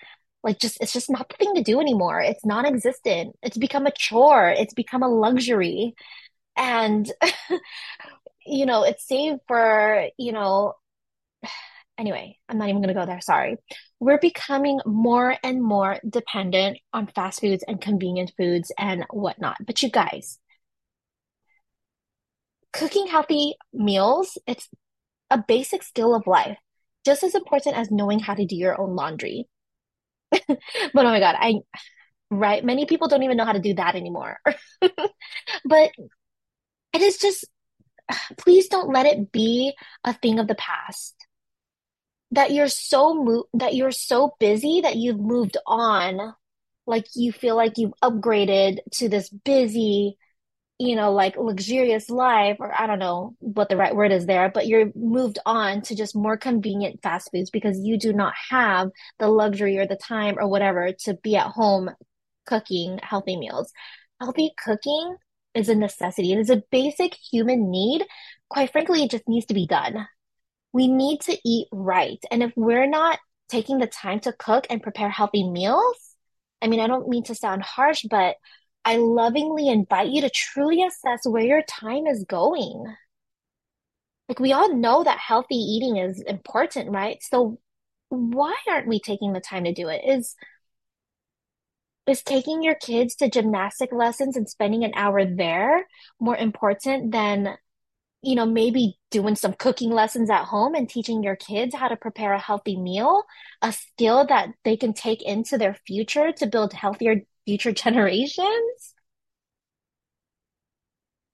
like 0.44 0.60
just, 0.60 0.80
it's 0.82 0.94
just 0.94 1.10
not 1.10 1.30
the 1.30 1.36
thing 1.38 1.54
to 1.56 1.64
do 1.64 1.80
anymore. 1.80 2.20
It's 2.22 2.46
non-existent. 2.46 3.36
It's 3.44 3.58
become 3.58 3.86
a 3.86 3.92
chore. 3.92 4.50
It's 4.50 4.74
become 4.74 5.04
a 5.04 5.10
luxury. 5.10 5.96
And 6.58 7.10
you 8.46 8.66
know, 8.66 8.84
it's 8.84 9.08
saved 9.08 9.40
for, 9.48 10.08
you 10.18 10.32
know, 10.32 10.74
anyway, 11.98 12.38
I'm 12.50 12.58
not 12.58 12.70
even 12.70 12.82
going 12.82 12.94
to 12.94 13.00
go 13.00 13.06
there. 13.06 13.22
Sorry. 13.22 13.58
We're 14.00 14.20
becoming 14.20 14.80
more 14.86 15.36
and 15.44 15.62
more 15.62 16.00
dependent 16.08 16.80
on 16.94 17.08
fast 17.08 17.42
foods 17.42 17.64
and 17.68 17.80
convenient 17.80 18.34
foods 18.38 18.72
and 18.78 19.06
whatnot. 19.12 19.58
But 19.66 19.82
you 19.84 19.90
guys, 19.90 20.40
cooking 22.74 23.08
healthy 23.08 23.56
meals, 23.74 24.38
it's 24.48 24.70
a 25.30 25.44
basic 25.48 25.84
skill 25.84 26.16
of 26.16 26.28
life, 26.28 26.58
just 27.06 27.24
as 27.24 27.36
important 27.36 27.78
as 27.78 27.92
knowing 27.92 28.20
how 28.20 28.34
to 28.34 28.46
do 28.46 28.56
your 28.56 28.80
own 28.80 28.96
laundry. 28.96 29.48
But 30.48 31.06
oh 31.06 31.12
my 31.12 31.20
God, 31.20 31.36
I, 31.40 31.56
right? 32.30 32.64
Many 32.64 32.86
people 32.86 33.08
don't 33.08 33.24
even 33.24 33.38
know 33.38 33.46
how 33.46 33.54
to 33.54 33.60
do 33.60 33.76
that 33.76 33.96
anymore. 33.96 34.38
But 35.66 35.92
It 36.94 37.02
is 37.02 37.18
just, 37.18 37.46
please 38.38 38.68
don't 38.68 38.94
let 38.94 39.06
it 39.06 39.32
be 39.32 39.74
a 40.04 40.14
thing 40.14 40.40
of 40.40 40.48
the 40.48 40.56
past. 40.56 41.16
That 42.32 42.52
you're 42.52 42.70
so 42.70 43.14
mo 43.14 43.44
that 43.54 43.76
you're 43.76 43.92
so 43.92 44.36
busy 44.40 44.82
that 44.82 44.96
you've 44.96 45.20
moved 45.20 45.58
on. 45.68 46.34
Like 46.88 47.06
you 47.16 47.32
feel 47.34 47.56
like 47.58 47.74
you've 47.78 47.94
upgraded 48.02 48.80
to 48.94 49.10
this 49.10 49.30
busy 49.30 50.18
you 50.82 50.96
know, 50.96 51.12
like 51.12 51.38
luxurious 51.38 52.10
life, 52.10 52.58
or 52.60 52.74
I 52.76 52.88
don't 52.88 52.98
know 52.98 53.36
what 53.38 53.70
the 53.70 53.78
right 53.78 53.96
word 53.96 54.12
is 54.12 54.26
there, 54.26 54.50
but 54.50 54.66
you're 54.66 54.92
moved 54.96 55.38
on 55.46 55.84
to 55.84 55.96
just 55.96 56.16
more 56.16 56.38
convenient 56.38 57.04
fast 57.04 57.30
foods 57.32 57.52
because 57.52 57.80
you 57.80 58.00
do 58.00 58.14
not 58.14 58.34
have 58.50 58.90
the 59.20 59.28
luxury 59.28 59.78
or 59.78 59.86
the 59.86 59.96
time 59.96 60.38
or 60.40 60.48
whatever 60.48 60.92
to 61.04 61.14
be 61.14 61.36
at 61.36 61.46
home 61.46 61.92
cooking 62.48 63.00
healthy 63.04 63.38
meals. 63.38 63.72
Healthy 64.20 64.54
cooking 64.64 65.18
is 65.54 65.70
a 65.70 65.76
necessity. 65.76 66.34
It 66.34 66.40
is 66.40 66.50
a 66.50 66.64
basic 66.72 67.14
human 67.14 67.70
need. 67.70 68.04
Quite 68.50 68.72
frankly, 68.72 69.04
it 69.04 69.12
just 69.12 69.28
needs 69.28 69.46
to 69.48 69.54
be 69.54 69.68
done. 69.68 70.08
We 70.74 70.88
need 70.88 71.22
to 71.22 71.38
eat 71.46 71.68
right. 71.72 72.24
And 72.32 72.42
if 72.42 72.54
we're 72.56 72.90
not 72.90 73.20
taking 73.50 73.78
the 73.78 73.88
time 73.88 74.20
to 74.22 74.34
cook 74.34 74.66
and 74.72 74.82
prepare 74.82 75.10
healthy 75.10 75.48
meals, 75.48 76.16
I 76.60 76.68
mean, 76.68 76.80
I 76.80 76.88
don't 76.88 77.08
mean 77.08 77.24
to 77.26 77.36
sound 77.36 77.62
harsh, 77.62 78.04
but 78.10 78.38
I 78.84 78.98
lovingly 78.98 79.70
invite 79.70 80.10
you 80.10 80.22
to 80.22 80.30
truly 80.30 80.84
assess 80.84 81.22
where 81.26 81.44
your 81.44 81.62
time 81.64 82.08
is 82.08 82.26
going. 82.28 82.86
Like, 84.28 84.40
we 84.40 84.54
all 84.54 84.74
know 84.74 85.04
that 85.04 85.20
healthy 85.20 85.56
eating 85.56 85.98
is 85.98 86.22
important, 86.22 86.90
right? 86.90 87.22
So, 87.22 87.60
why 88.10 88.56
aren't 88.70 88.88
we 88.88 89.00
taking 89.00 89.34
the 89.34 89.40
time 89.42 89.66
to 89.66 89.74
do 89.74 89.88
it? 89.88 90.02
Is 90.06 90.36
is 92.08 92.24
taking 92.24 92.64
your 92.64 92.76
kids 92.76 93.16
to 93.16 93.30
gymnastic 93.30 93.92
lessons 93.92 94.36
and 94.36 94.50
spending 94.50 94.84
an 94.84 94.92
hour 94.96 95.26
there 95.26 95.86
more 96.20 96.36
important 96.36 97.12
than, 97.12 97.56
you 98.22 98.36
know, 98.36 98.46
maybe 98.46 98.98
doing 99.12 99.36
some 99.36 99.54
cooking 99.54 99.92
lessons 99.92 100.30
at 100.30 100.46
home 100.46 100.76
and 100.76 100.90
teaching 100.90 101.24
your 101.24 101.36
kids 101.36 101.76
how 101.76 101.88
to 101.88 101.96
prepare 101.96 102.34
a 102.34 102.40
healthy 102.40 102.78
meal, 102.78 103.24
a 103.62 103.72
skill 103.72 104.26
that 104.28 104.50
they 104.64 104.76
can 104.76 104.94
take 104.94 105.22
into 105.22 105.58
their 105.58 105.76
future 105.86 106.32
to 106.32 106.48
build 106.48 106.74
healthier 106.74 107.22
future 107.46 107.72
generations? 107.72 108.94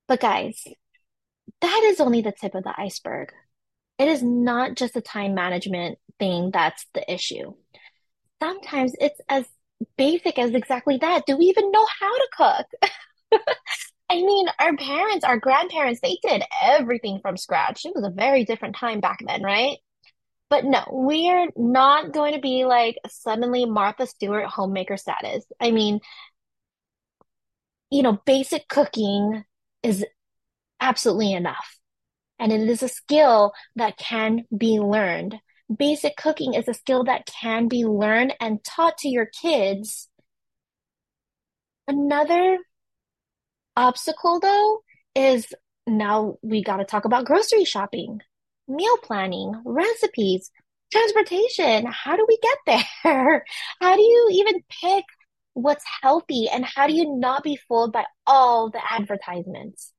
But 0.08 0.22
guys, 0.22 0.64
that 1.62 1.82
is 1.86 2.00
only 2.00 2.22
the 2.22 2.32
tip 2.32 2.56
of 2.56 2.64
the 2.64 2.74
iceberg. 2.78 3.34
It 3.98 4.08
is 4.08 4.22
not 4.24 4.76
just 4.76 4.96
a 4.96 5.02
time 5.02 5.34
management 5.34 5.98
thing 6.20 6.52
that's 6.52 6.86
the 6.94 7.12
issue. 7.12 7.54
Sometimes 8.42 8.94
it's 9.00 9.20
as 9.28 9.46
basic 9.98 10.38
as 10.38 10.52
exactly 10.54 10.98
that. 10.98 11.26
Do 11.26 11.38
we 11.38 11.46
even 11.46 11.72
know 11.72 11.86
how 12.00 12.16
to 12.16 12.28
cook? 12.38 13.42
I 14.10 14.16
mean, 14.16 14.48
our 14.60 14.76
parents, 14.78 15.26
our 15.26 15.38
grandparents, 15.38 16.00
they 16.02 16.18
did 16.24 16.44
everything 16.64 17.20
from 17.22 17.36
scratch. 17.36 17.86
It 17.86 17.94
was 17.94 18.06
a 18.06 18.10
very 18.10 18.46
different 18.46 18.76
time 18.76 19.02
back 19.02 19.20
then, 19.28 19.44
right? 19.44 19.78
But 20.50 20.64
no, 20.64 20.84
we're 20.90 21.50
not 21.58 22.14
going 22.14 22.34
to 22.34 22.40
be 22.40 22.66
like 22.66 22.98
suddenly 23.10 23.66
Martha 23.66 24.08
Stewart 24.08 24.46
homemaker 24.46 24.96
status. 24.96 25.46
I 25.60 25.72
mean, 25.72 26.00
you 27.90 28.02
know, 28.02 28.22
basic 28.26 28.68
cooking 28.68 29.44
is 29.84 30.06
absolutely 30.80 31.34
enough. 31.34 31.78
And 32.40 32.52
it 32.52 32.62
is 32.70 32.84
a 32.84 32.88
skill 32.88 33.54
that 33.76 33.98
can 33.98 34.46
be 34.56 34.80
learned. 34.80 35.36
Basic 35.76 36.16
cooking 36.16 36.54
is 36.54 36.68
a 36.68 36.74
skill 36.74 37.04
that 37.06 37.26
can 37.26 37.68
be 37.68 37.86
learned 37.86 38.34
and 38.40 38.64
taught 38.64 38.98
to 39.00 39.10
your 39.10 39.26
kids. 39.26 40.08
Another 41.88 42.60
obstacle, 43.76 44.40
though, 44.40 44.82
is 45.16 45.48
now 45.86 46.38
we 46.42 46.64
got 46.64 46.78
to 46.78 46.86
talk 46.86 47.06
about 47.06 47.26
grocery 47.26 47.66
shopping, 47.66 48.22
meal 48.68 48.98
planning, 49.04 49.62
recipes, 49.66 50.52
transportation. 50.92 51.86
How 51.86 52.16
do 52.16 52.26
we 52.28 52.38
get 52.42 52.84
there? 53.04 53.46
How 53.82 53.96
do 53.96 54.02
you 54.02 54.30
even 54.34 54.64
pick 54.82 55.04
what's 55.54 55.84
healthy 56.04 56.48
and 56.48 56.64
how 56.64 56.86
do 56.86 56.94
you 56.94 57.18
not 57.18 57.44
be 57.44 57.56
fooled 57.68 57.92
by 57.92 58.06
all 58.28 58.70
the 58.70 58.80
advertisements? 58.92 59.92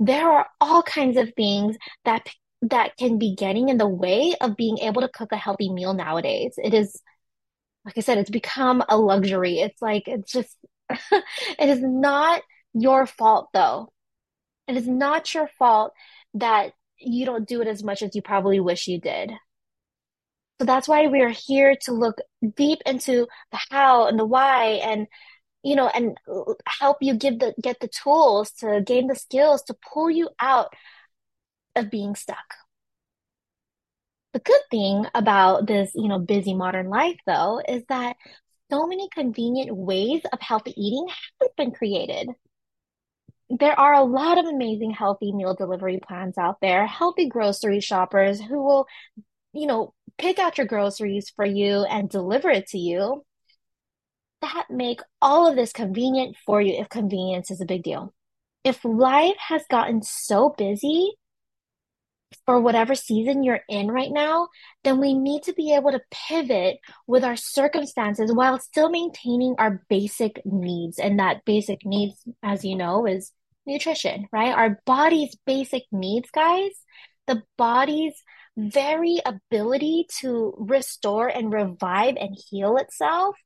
There 0.00 0.28
are 0.28 0.46
all 0.60 0.82
kinds 0.82 1.16
of 1.16 1.32
things 1.36 1.76
that 2.04 2.28
that 2.62 2.96
can 2.96 3.18
be 3.18 3.36
getting 3.36 3.68
in 3.68 3.78
the 3.78 3.86
way 3.86 4.34
of 4.40 4.56
being 4.56 4.78
able 4.78 5.02
to 5.02 5.08
cook 5.08 5.30
a 5.30 5.36
healthy 5.36 5.72
meal 5.72 5.94
nowadays. 5.94 6.54
It 6.56 6.74
is, 6.74 7.00
like 7.84 7.96
I 7.96 8.00
said, 8.00 8.18
it's 8.18 8.30
become 8.30 8.82
a 8.88 8.98
luxury. 8.98 9.60
It's 9.60 9.80
like 9.80 10.08
it's 10.08 10.32
just 10.32 10.56
it 10.90 11.68
is 11.68 11.80
not 11.80 12.42
your 12.74 13.06
fault 13.06 13.48
though. 13.52 13.92
It 14.66 14.76
is 14.76 14.88
not 14.88 15.32
your 15.34 15.48
fault 15.58 15.92
that 16.34 16.72
you 16.98 17.24
don't 17.26 17.48
do 17.48 17.60
it 17.60 17.68
as 17.68 17.82
much 17.82 18.02
as 18.02 18.14
you 18.14 18.22
probably 18.22 18.60
wish 18.60 18.88
you 18.88 19.00
did. 19.00 19.32
So 20.60 20.64
that's 20.64 20.88
why 20.88 21.06
we 21.06 21.22
are 21.22 21.28
here 21.28 21.76
to 21.82 21.92
look 21.92 22.18
deep 22.56 22.80
into 22.84 23.28
the 23.52 23.58
how 23.70 24.08
and 24.08 24.18
the 24.18 24.24
why 24.24 24.80
and 24.82 25.06
you 25.62 25.76
know 25.76 25.88
and 25.88 26.16
help 26.66 26.98
you 27.00 27.14
give 27.14 27.38
the 27.38 27.54
get 27.62 27.78
the 27.80 27.88
tools 27.88 28.50
to 28.60 28.82
gain 28.84 29.06
the 29.06 29.14
skills 29.14 29.62
to 29.64 29.76
pull 29.92 30.10
you 30.10 30.30
out 30.40 30.72
of 31.76 31.90
being 31.90 32.14
stuck. 32.16 32.54
The 34.32 34.40
good 34.40 34.60
thing 34.70 35.06
about 35.14 35.66
this, 35.66 35.92
you 35.94 36.08
know, 36.08 36.18
busy 36.18 36.54
modern 36.54 36.88
life 36.88 37.18
though 37.26 37.60
is 37.66 37.84
that 37.88 38.16
so 38.70 38.86
many 38.86 39.08
convenient 39.08 39.74
ways 39.74 40.22
of 40.32 40.40
healthy 40.40 40.74
eating 40.76 41.06
have 41.40 41.56
been 41.56 41.70
created. 41.70 42.28
There 43.50 43.78
are 43.78 43.94
a 43.94 44.04
lot 44.04 44.38
of 44.38 44.44
amazing 44.44 44.90
healthy 44.90 45.32
meal 45.32 45.54
delivery 45.54 46.00
plans 46.06 46.36
out 46.36 46.58
there, 46.60 46.86
healthy 46.86 47.28
grocery 47.28 47.80
shoppers 47.80 48.40
who 48.40 48.62
will 48.62 48.86
you 49.52 49.66
know, 49.66 49.94
pick 50.18 50.38
out 50.38 50.58
your 50.58 50.66
groceries 50.66 51.30
for 51.34 51.44
you 51.44 51.84
and 51.84 52.08
deliver 52.08 52.50
it 52.50 52.68
to 52.68 52.78
you, 52.78 53.24
that 54.40 54.66
make 54.70 55.00
all 55.20 55.48
of 55.48 55.56
this 55.56 55.72
convenient 55.72 56.36
for 56.46 56.60
you 56.60 56.74
if 56.74 56.88
convenience 56.88 57.50
is 57.50 57.60
a 57.60 57.66
big 57.66 57.82
deal. 57.82 58.14
If 58.64 58.84
life 58.84 59.36
has 59.38 59.62
gotten 59.70 60.02
so 60.02 60.54
busy 60.56 61.12
for 62.44 62.60
whatever 62.60 62.94
season 62.94 63.42
you're 63.42 63.62
in 63.68 63.88
right 63.88 64.12
now, 64.12 64.48
then 64.84 65.00
we 65.00 65.14
need 65.14 65.44
to 65.44 65.54
be 65.54 65.74
able 65.74 65.92
to 65.92 66.00
pivot 66.28 66.76
with 67.06 67.24
our 67.24 67.36
circumstances 67.36 68.32
while 68.32 68.58
still 68.58 68.90
maintaining 68.90 69.54
our 69.58 69.82
basic 69.88 70.42
needs. 70.44 70.98
And 70.98 71.18
that 71.18 71.44
basic 71.44 71.84
needs, 71.84 72.22
as 72.42 72.64
you 72.64 72.76
know, 72.76 73.06
is 73.06 73.32
nutrition, 73.68 74.26
right? 74.32 74.52
Our 74.52 74.80
body's 74.84 75.36
basic 75.46 75.84
needs, 75.92 76.30
guys. 76.30 76.72
The 77.28 77.42
body's 77.56 78.14
very 78.56 79.20
ability 79.24 80.06
to 80.20 80.54
restore 80.58 81.28
and 81.28 81.52
revive 81.52 82.16
and 82.16 82.36
heal 82.50 82.76
itself, 82.76 83.36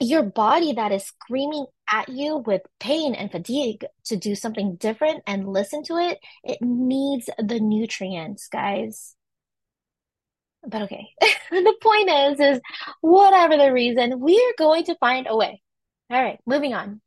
your 0.00 0.22
body 0.22 0.74
that 0.74 0.92
is 0.92 1.04
screaming 1.04 1.66
at 1.88 2.08
you 2.08 2.36
with 2.36 2.62
pain 2.78 3.14
and 3.14 3.32
fatigue 3.32 3.84
to 4.04 4.16
do 4.16 4.34
something 4.34 4.76
different 4.76 5.22
and 5.26 5.48
listen 5.48 5.82
to 5.84 5.96
it, 5.96 6.18
it 6.44 6.58
needs 6.60 7.28
the 7.38 7.58
nutrients, 7.58 8.48
guys. 8.48 9.16
But 10.66 10.82
okay, 10.82 11.08
the 11.50 11.74
point 11.82 12.10
is, 12.10 12.40
is 12.40 12.60
whatever 13.00 13.56
the 13.56 13.72
reason, 13.72 14.20
we 14.20 14.36
are 14.36 14.54
going 14.58 14.84
to 14.84 14.96
find 14.96 15.26
a 15.28 15.36
way. 15.36 15.62
All 16.10 16.22
right, 16.22 16.38
moving 16.46 16.74
on. 16.74 17.00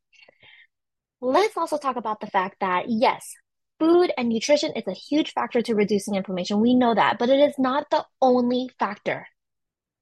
Let's 1.21 1.55
also 1.55 1.77
talk 1.77 1.97
about 1.97 2.19
the 2.19 2.27
fact 2.27 2.57
that 2.61 2.85
yes, 2.87 3.33
food 3.79 4.11
and 4.17 4.29
nutrition 4.29 4.73
is 4.75 4.87
a 4.87 4.93
huge 4.93 5.33
factor 5.33 5.61
to 5.61 5.75
reducing 5.75 6.15
inflammation. 6.15 6.59
We 6.59 6.73
know 6.73 6.95
that, 6.95 7.19
but 7.19 7.29
it 7.29 7.39
is 7.39 7.53
not 7.59 7.85
the 7.91 8.05
only 8.21 8.69
factor. 8.79 9.27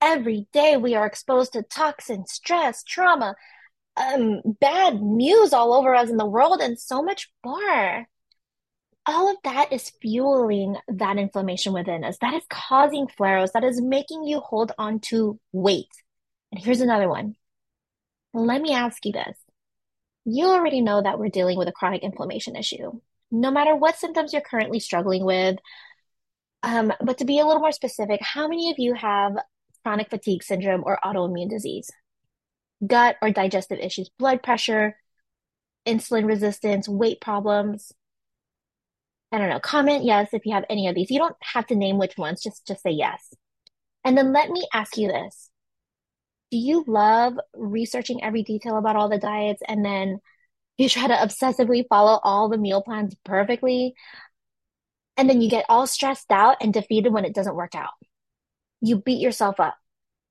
Every 0.02 0.48
day 0.54 0.78
we 0.78 0.96
are 0.96 1.06
exposed 1.06 1.54
to 1.54 1.64
toxins, 1.64 2.32
stress, 2.32 2.84
trauma, 2.84 3.36
um, 3.98 4.42
bad 4.62 5.02
news 5.02 5.52
all 5.52 5.74
over 5.74 5.94
us 5.94 6.10
in 6.10 6.16
the 6.16 6.26
world, 6.26 6.62
and 6.62 6.80
so 6.80 7.04
much 7.04 7.30
more. 7.46 8.08
All 9.06 9.30
of 9.30 9.38
that 9.44 9.74
is 9.74 9.92
fueling 10.02 10.78
that 10.88 11.18
inflammation 11.18 11.74
within 11.74 12.06
us. 12.06 12.18
That 12.20 12.34
is 12.34 12.44
causing 12.50 13.08
flares. 13.08 13.52
That 13.54 13.64
is 13.64 13.82
making 13.82 14.24
you 14.24 14.40
hold 14.40 14.72
on 14.78 15.00
to 15.10 15.38
weight. 15.52 15.90
And 16.52 16.64
here's 16.64 16.82
another 16.82 17.10
one. 17.10 17.36
Let 18.34 18.62
me 18.62 18.74
ask 18.74 19.06
you 19.06 19.12
this. 19.12 19.38
You 20.32 20.48
already 20.48 20.82
know 20.82 21.02
that 21.02 21.20
we're 21.20 21.30
dealing 21.30 21.58
with 21.58 21.68
a 21.68 21.74
chronic 21.74 22.04
inflammation 22.04 22.56
issue 22.56 23.00
no 23.32 23.52
matter 23.52 23.76
what 23.76 23.98
symptoms 23.98 24.34
you're 24.34 24.42
currently 24.42 24.80
struggling 24.80 25.24
with. 25.26 25.58
Um, 26.64 26.92
but 27.02 27.20
to 27.20 27.26
be 27.26 27.40
a 27.40 27.46
little 27.46 27.62
more 27.62 27.72
specific, 27.72 28.22
how 28.22 28.48
many 28.48 28.72
of 28.72 28.80
you 28.80 28.94
have 28.94 29.38
chronic 29.84 30.10
fatigue 30.10 30.44
syndrome 30.44 30.84
or 30.86 31.00
autoimmune 31.04 31.50
disease? 31.50 31.90
Gut 32.86 33.18
or 33.22 33.32
digestive 33.32 33.80
issues, 33.80 34.10
blood 34.18 34.42
pressure, 34.42 34.98
insulin 35.86 36.26
resistance, 36.26 36.88
weight 36.88 37.22
problems. 37.22 37.92
I 39.32 39.38
don't 39.38 39.50
know. 39.50 39.60
Comment 39.60 40.04
yes 40.04 40.30
if 40.34 40.46
you 40.46 40.54
have 40.54 40.66
any 40.70 40.88
of 40.88 40.96
these. 40.96 41.12
You 41.12 41.20
don't 41.20 41.36
have 41.42 41.68
to 41.68 41.76
name 41.76 41.98
which 41.98 42.18
ones, 42.18 42.42
just 42.42 42.66
just 42.66 42.82
say 42.82 42.92
yes. 42.92 43.34
And 44.04 44.18
then 44.18 44.34
let 44.34 44.50
me 44.50 44.66
ask 44.74 44.98
you 44.98 45.08
this. 45.10 45.49
Do 46.52 46.58
you 46.58 46.84
love 46.88 47.40
researching 47.54 48.24
every 48.24 48.44
detail 48.44 48.78
about 48.78 48.96
all 48.96 49.10
the 49.10 49.20
diets 49.20 49.62
and 49.68 49.84
then 49.86 50.20
You 50.80 50.90
try 50.90 51.08
to 51.08 51.14
obsessively 51.14 51.86
follow 51.90 52.20
all 52.24 52.50
the 52.50 52.58
meal 52.58 52.82
plans 52.82 53.14
perfectly, 53.26 53.96
and 55.18 55.30
then 55.30 55.42
you 55.42 55.50
get 55.50 55.66
all 55.68 55.86
stressed 55.88 56.32
out 56.32 56.58
and 56.62 56.74
defeated 56.74 57.12
when 57.12 57.26
it 57.26 57.36
doesn't 57.36 57.56
work 57.56 57.76
out. 57.76 57.92
You 58.82 59.02
beat 59.02 59.20
yourself 59.20 59.60
up 59.60 59.76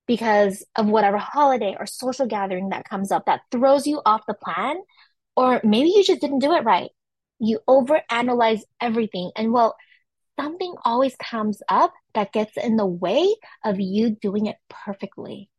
because 0.07 0.65
of 0.75 0.87
whatever 0.87 1.19
holiday 1.19 1.77
or 1.79 1.85
social 1.87 2.27
gathering 2.27 2.71
that 2.71 2.89
comes 2.89 3.13
up 3.13 3.27
that 3.27 3.43
throws 3.53 3.87
you 3.87 4.01
off 4.07 4.23
the 4.27 4.35
plan, 4.35 4.77
or 5.37 5.61
maybe 5.65 5.91
you 5.91 6.03
just 6.03 6.23
didn't 6.23 6.39
do 6.41 6.55
it 6.55 6.65
right. 6.65 6.91
You 7.41 7.61
overanalyze 7.69 8.63
everything, 8.81 9.31
and 9.37 9.53
well, 9.53 9.77
something 10.41 10.75
always 10.85 11.15
comes 11.17 11.63
up 11.69 11.93
that 12.15 12.33
gets 12.33 12.57
in 12.57 12.77
the 12.77 12.87
way 12.87 13.35
of 13.65 13.81
you 13.81 14.11
doing 14.11 14.47
it 14.47 14.57
perfectly. 14.71 15.51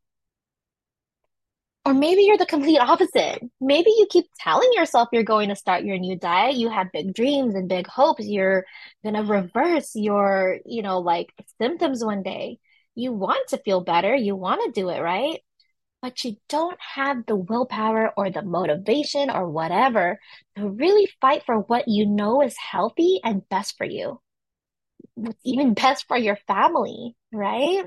Or 1.89 1.93
maybe 1.95 2.21
you're 2.21 2.37
the 2.37 2.45
complete 2.45 2.77
opposite. 2.77 3.41
Maybe 3.59 3.89
you 3.89 4.05
keep 4.11 4.27
telling 4.39 4.69
yourself 4.73 5.09
you're 5.11 5.23
going 5.23 5.49
to 5.49 5.55
start 5.55 5.83
your 5.83 5.97
new 5.97 6.15
diet. 6.15 6.53
You 6.53 6.69
have 6.69 6.91
big 6.93 7.15
dreams 7.15 7.55
and 7.55 7.67
big 7.67 7.87
hopes. 7.87 8.27
You're 8.27 8.63
gonna 9.03 9.23
reverse 9.23 9.95
your, 9.95 10.59
you 10.67 10.83
know, 10.83 10.99
like 10.99 11.33
symptoms 11.59 12.05
one 12.05 12.21
day. 12.21 12.59
You 12.93 13.11
want 13.11 13.49
to 13.49 13.57
feel 13.57 13.81
better. 13.81 14.13
You 14.13 14.35
want 14.35 14.61
to 14.63 14.79
do 14.79 14.89
it, 14.89 14.99
right? 15.01 15.39
But 16.03 16.23
you 16.23 16.35
don't 16.47 16.77
have 16.79 17.25
the 17.25 17.35
willpower 17.35 18.13
or 18.15 18.29
the 18.29 18.43
motivation 18.43 19.31
or 19.31 19.49
whatever 19.49 20.19
to 20.57 20.69
really 20.69 21.09
fight 21.19 21.41
for 21.43 21.55
what 21.55 21.85
you 21.87 22.05
know 22.05 22.43
is 22.43 22.55
healthy 22.55 23.19
and 23.23 23.49
best 23.49 23.77
for 23.79 23.85
you. 23.87 24.21
What's 25.15 25.39
even 25.43 25.73
best 25.73 26.05
for 26.07 26.17
your 26.17 26.37
family, 26.45 27.15
right? 27.31 27.83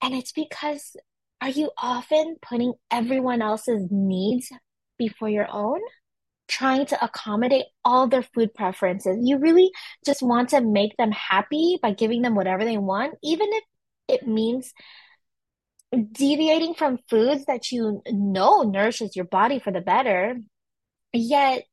And 0.00 0.14
it's 0.14 0.32
because 0.32 0.96
are 1.44 1.50
you 1.50 1.70
often 1.76 2.36
putting 2.40 2.72
everyone 2.90 3.42
else's 3.42 3.88
needs 3.90 4.50
before 4.96 5.28
your 5.28 5.46
own? 5.52 5.78
Trying 6.48 6.86
to 6.86 7.04
accommodate 7.04 7.66
all 7.84 8.08
their 8.08 8.22
food 8.22 8.54
preferences. 8.54 9.18
You 9.20 9.36
really 9.36 9.70
just 10.06 10.22
want 10.22 10.48
to 10.50 10.62
make 10.62 10.96
them 10.96 11.12
happy 11.12 11.78
by 11.82 11.92
giving 11.92 12.22
them 12.22 12.34
whatever 12.34 12.64
they 12.64 12.78
want, 12.78 13.16
even 13.22 13.46
if 13.52 13.64
it 14.08 14.26
means 14.26 14.72
deviating 16.12 16.72
from 16.76 16.98
foods 17.10 17.44
that 17.44 17.70
you 17.70 18.00
know 18.06 18.62
nourishes 18.62 19.14
your 19.14 19.26
body 19.26 19.58
for 19.58 19.70
the 19.70 19.82
better. 19.82 20.38
Yet, 21.12 21.64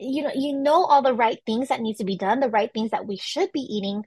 you 0.00 0.24
know, 0.24 0.32
you 0.34 0.58
know 0.58 0.84
all 0.84 1.02
the 1.02 1.14
right 1.14 1.38
things 1.46 1.68
that 1.68 1.80
needs 1.80 1.98
to 1.98 2.04
be 2.04 2.16
done, 2.16 2.40
the 2.40 2.50
right 2.50 2.70
things 2.74 2.90
that 2.90 3.06
we 3.06 3.18
should 3.18 3.52
be 3.52 3.60
eating, 3.60 4.04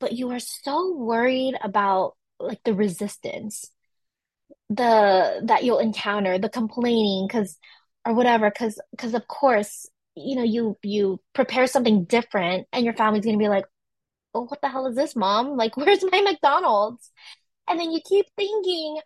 but 0.00 0.12
you 0.12 0.32
are 0.32 0.40
so 0.40 0.92
worried 0.92 1.54
about 1.62 2.16
like 2.40 2.58
the 2.64 2.74
resistance 2.74 3.70
the 4.70 5.42
that 5.44 5.64
you'll 5.64 5.78
encounter, 5.78 6.38
the 6.38 6.48
complaining, 6.48 7.26
because 7.28 7.58
or 8.06 8.14
whatever, 8.14 8.50
because 8.50 8.80
because 8.92 9.14
of 9.14 9.26
course, 9.28 9.88
you 10.16 10.36
know, 10.36 10.42
you 10.42 10.78
you 10.82 11.20
prepare 11.34 11.66
something 11.66 12.04
different, 12.04 12.66
and 12.72 12.84
your 12.84 12.94
family's 12.94 13.24
gonna 13.24 13.38
be 13.38 13.48
like, 13.48 13.66
"Oh, 14.34 14.46
what 14.46 14.60
the 14.62 14.68
hell 14.68 14.86
is 14.86 14.96
this, 14.96 15.16
mom? 15.16 15.56
Like, 15.58 15.76
where's 15.76 16.04
my 16.04 16.20
McDonald's?" 16.22 17.10
And 17.68 17.80
then 17.80 17.92
you 17.92 18.00
keep 18.08 18.26
thinking, 18.36 19.00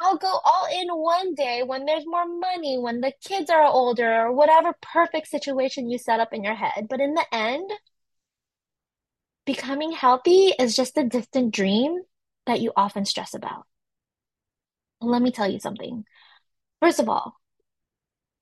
"I'll 0.00 0.18
go 0.18 0.28
all 0.44 0.66
in 0.72 0.88
one 0.90 1.34
day 1.34 1.62
when 1.64 1.86
there's 1.86 2.06
more 2.06 2.26
money, 2.26 2.78
when 2.78 3.00
the 3.02 3.12
kids 3.24 3.50
are 3.50 3.64
older, 3.64 4.22
or 4.26 4.32
whatever 4.32 4.74
perfect 4.82 5.28
situation 5.28 5.90
you 5.90 5.98
set 5.98 6.20
up 6.20 6.32
in 6.34 6.44
your 6.44 6.54
head." 6.56 6.88
But 6.90 7.00
in 7.00 7.14
the 7.14 7.26
end, 7.34 7.70
becoming 9.44 9.92
healthy 9.92 10.52
is 10.58 10.74
just 10.76 10.96
a 10.96 11.04
distant 11.04 11.52
dream 11.54 12.00
that 12.46 12.60
you 12.60 12.72
often 12.76 13.04
stress 13.04 13.34
about. 13.34 13.66
Let 15.00 15.22
me 15.22 15.30
tell 15.30 15.50
you 15.50 15.60
something. 15.60 16.04
First 16.80 17.00
of 17.00 17.08
all, 17.08 17.34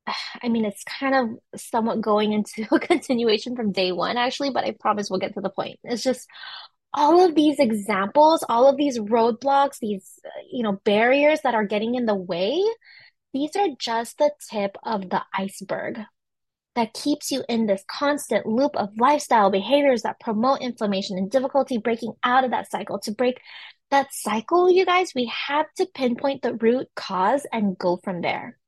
I 0.42 0.48
mean, 0.48 0.64
it's 0.64 0.84
kind 0.84 1.14
of 1.14 1.60
somewhat 1.60 2.00
going 2.00 2.32
into 2.32 2.66
a 2.74 2.80
continuation 2.80 3.56
from 3.56 3.72
day 3.72 3.92
one, 3.92 4.16
actually, 4.16 4.50
but 4.50 4.64
I 4.64 4.74
promise 4.78 5.10
we'll 5.10 5.20
get 5.20 5.34
to 5.34 5.40
the 5.40 5.50
point. 5.50 5.78
It's 5.84 6.02
just 6.02 6.26
all 6.94 7.24
of 7.24 7.34
these 7.34 7.58
examples, 7.58 8.44
all 8.48 8.68
of 8.68 8.76
these 8.76 8.98
roadblocks, 8.98 9.78
these, 9.80 10.18
you 10.50 10.62
know, 10.62 10.80
barriers 10.84 11.40
that 11.42 11.54
are 11.54 11.66
getting 11.66 11.94
in 11.94 12.06
the 12.06 12.14
way, 12.14 12.62
these 13.34 13.50
are 13.56 13.68
just 13.78 14.18
the 14.18 14.30
tip 14.50 14.76
of 14.84 15.10
the 15.10 15.22
iceberg 15.34 16.00
that 16.74 16.94
keeps 16.94 17.30
you 17.30 17.42
in 17.48 17.66
this 17.66 17.84
constant 17.90 18.46
loop 18.46 18.74
of 18.76 18.90
lifestyle 18.98 19.50
behaviors 19.50 20.02
that 20.02 20.20
promote 20.20 20.62
inflammation 20.62 21.18
and 21.18 21.30
difficulty 21.30 21.76
breaking 21.76 22.12
out 22.22 22.44
of 22.44 22.52
that 22.52 22.70
cycle. 22.70 22.98
To 23.00 23.12
break 23.12 23.40
that 23.90 24.12
cycle, 24.12 24.70
you 24.70 24.84
guys, 24.84 25.12
we 25.14 25.30
have 25.46 25.66
to 25.76 25.86
pinpoint 25.86 26.42
the 26.42 26.54
root 26.54 26.88
cause 26.94 27.46
and 27.52 27.78
go 27.78 27.98
from 28.02 28.20
there. 28.20 28.58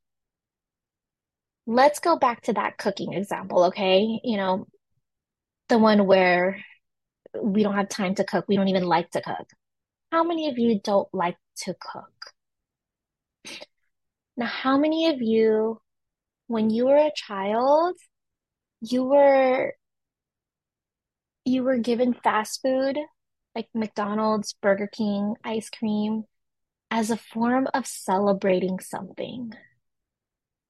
Let's 1.67 2.01
go 2.01 2.17
back 2.17 2.43
to 2.43 2.55
that 2.55 2.79
cooking 2.79 3.13
example, 3.13 3.65
okay? 3.65 4.21
You 4.25 4.37
know, 4.37 4.67
the 5.69 5.79
one 5.79 6.07
where 6.07 6.65
we 7.41 7.63
don't 7.63 7.77
have 7.77 7.89
time 7.89 8.15
to 8.17 8.25
cook, 8.25 8.47
we 8.49 8.57
don't 8.57 8.69
even 8.69 8.85
like 8.85 9.11
to 9.11 9.21
cook. 9.21 9.47
How 10.11 10.25
many 10.25 10.49
of 10.49 10.59
you 10.59 10.81
don't 10.83 11.09
like 11.13 11.37
to 11.59 11.75
cook? 11.75 12.11
Now, 14.37 14.47
how 14.47 14.79
many 14.79 15.09
of 15.11 15.21
you, 15.21 15.81
when 16.47 16.71
you 16.71 16.87
were 16.87 16.97
a 16.97 17.13
child, 17.15 17.97
you 18.81 19.05
were 19.05 19.75
you 21.45 21.63
were 21.63 21.79
given 21.79 22.15
fast 22.15 22.61
food 22.63 22.99
like 23.55 23.69
McDonald's, 23.75 24.55
Burger 24.61 24.87
King, 24.87 25.35
ice 25.45 25.71
cream 25.71 26.25
as 26.91 27.11
a 27.11 27.17
form 27.17 27.69
of 27.75 27.87
celebrating 27.87 28.81
something. 28.81 29.53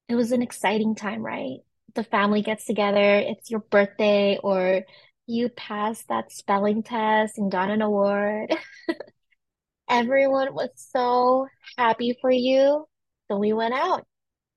It 0.07 0.15
was 0.15 0.31
an 0.31 0.41
exciting 0.41 0.95
time, 0.95 1.23
right? 1.23 1.59
The 1.95 2.03
family 2.03 2.41
gets 2.41 2.65
together, 2.65 3.15
it's 3.19 3.49
your 3.49 3.61
birthday, 3.61 4.37
or 4.43 4.83
you 5.27 5.49
passed 5.49 6.07
that 6.09 6.31
spelling 6.31 6.83
test 6.83 7.37
and 7.37 7.51
got 7.51 7.69
an 7.69 7.81
award. 7.81 8.53
Everyone 9.89 10.53
was 10.53 10.69
so 10.75 11.47
happy 11.77 12.17
for 12.21 12.31
you. 12.31 12.85
So 13.29 13.37
we 13.37 13.53
went 13.53 13.73
out. 13.73 14.05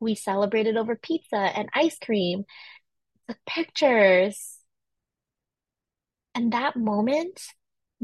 We 0.01 0.15
celebrated 0.15 0.77
over 0.77 0.97
pizza 0.97 1.37
and 1.37 1.69
ice 1.75 1.99
cream, 1.99 2.45
took 3.29 3.39
pictures. 3.47 4.59
And 6.35 6.53
that 6.53 6.77
moment, 6.77 7.41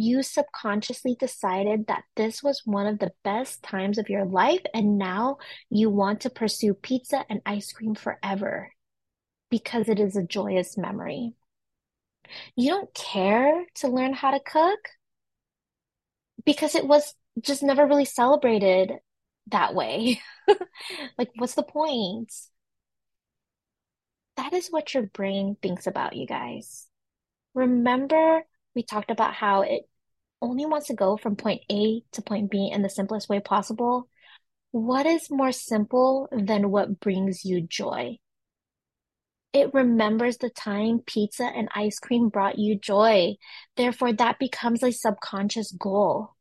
you 0.00 0.22
subconsciously 0.22 1.14
decided 1.14 1.86
that 1.86 2.04
this 2.16 2.42
was 2.42 2.62
one 2.64 2.86
of 2.86 2.98
the 2.98 3.12
best 3.22 3.62
times 3.62 3.98
of 3.98 4.08
your 4.08 4.24
life, 4.24 4.62
and 4.72 4.96
now 4.96 5.36
you 5.68 5.90
want 5.90 6.22
to 6.22 6.30
pursue 6.30 6.72
pizza 6.72 7.24
and 7.28 7.42
ice 7.44 7.70
cream 7.72 7.94
forever 7.94 8.72
because 9.50 9.88
it 9.88 10.00
is 10.00 10.16
a 10.16 10.22
joyous 10.22 10.78
memory. 10.78 11.34
You 12.56 12.70
don't 12.70 12.94
care 12.94 13.66
to 13.76 13.88
learn 13.88 14.14
how 14.14 14.30
to 14.30 14.40
cook 14.40 14.78
because 16.46 16.74
it 16.74 16.86
was 16.86 17.14
just 17.40 17.62
never 17.62 17.86
really 17.86 18.06
celebrated 18.06 18.92
that 19.48 19.74
way. 19.74 20.20
Like, 21.16 21.30
what's 21.36 21.54
the 21.54 21.62
point? 21.62 22.32
That 24.36 24.52
is 24.52 24.68
what 24.68 24.94
your 24.94 25.04
brain 25.04 25.56
thinks 25.62 25.86
about 25.86 26.16
you 26.16 26.26
guys. 26.26 26.88
Remember, 27.54 28.42
we 28.74 28.82
talked 28.82 29.10
about 29.10 29.34
how 29.34 29.62
it 29.62 29.89
only 30.42 30.66
wants 30.66 30.86
to 30.88 30.94
go 30.94 31.16
from 31.16 31.36
point 31.36 31.62
A 31.70 32.02
to 32.12 32.22
point 32.22 32.50
B 32.50 32.70
in 32.72 32.82
the 32.82 32.90
simplest 32.90 33.28
way 33.28 33.40
possible. 33.40 34.08
What 34.72 35.06
is 35.06 35.30
more 35.30 35.52
simple 35.52 36.28
than 36.30 36.70
what 36.70 37.00
brings 37.00 37.44
you 37.44 37.60
joy? 37.60 38.18
It 39.52 39.74
remembers 39.74 40.38
the 40.38 40.50
time 40.50 41.00
pizza 41.04 41.44
and 41.44 41.68
ice 41.74 41.98
cream 41.98 42.28
brought 42.28 42.58
you 42.58 42.78
joy. 42.78 43.34
Therefore, 43.76 44.12
that 44.12 44.38
becomes 44.38 44.82
a 44.82 44.92
subconscious 44.92 45.72
goal. 45.72 46.36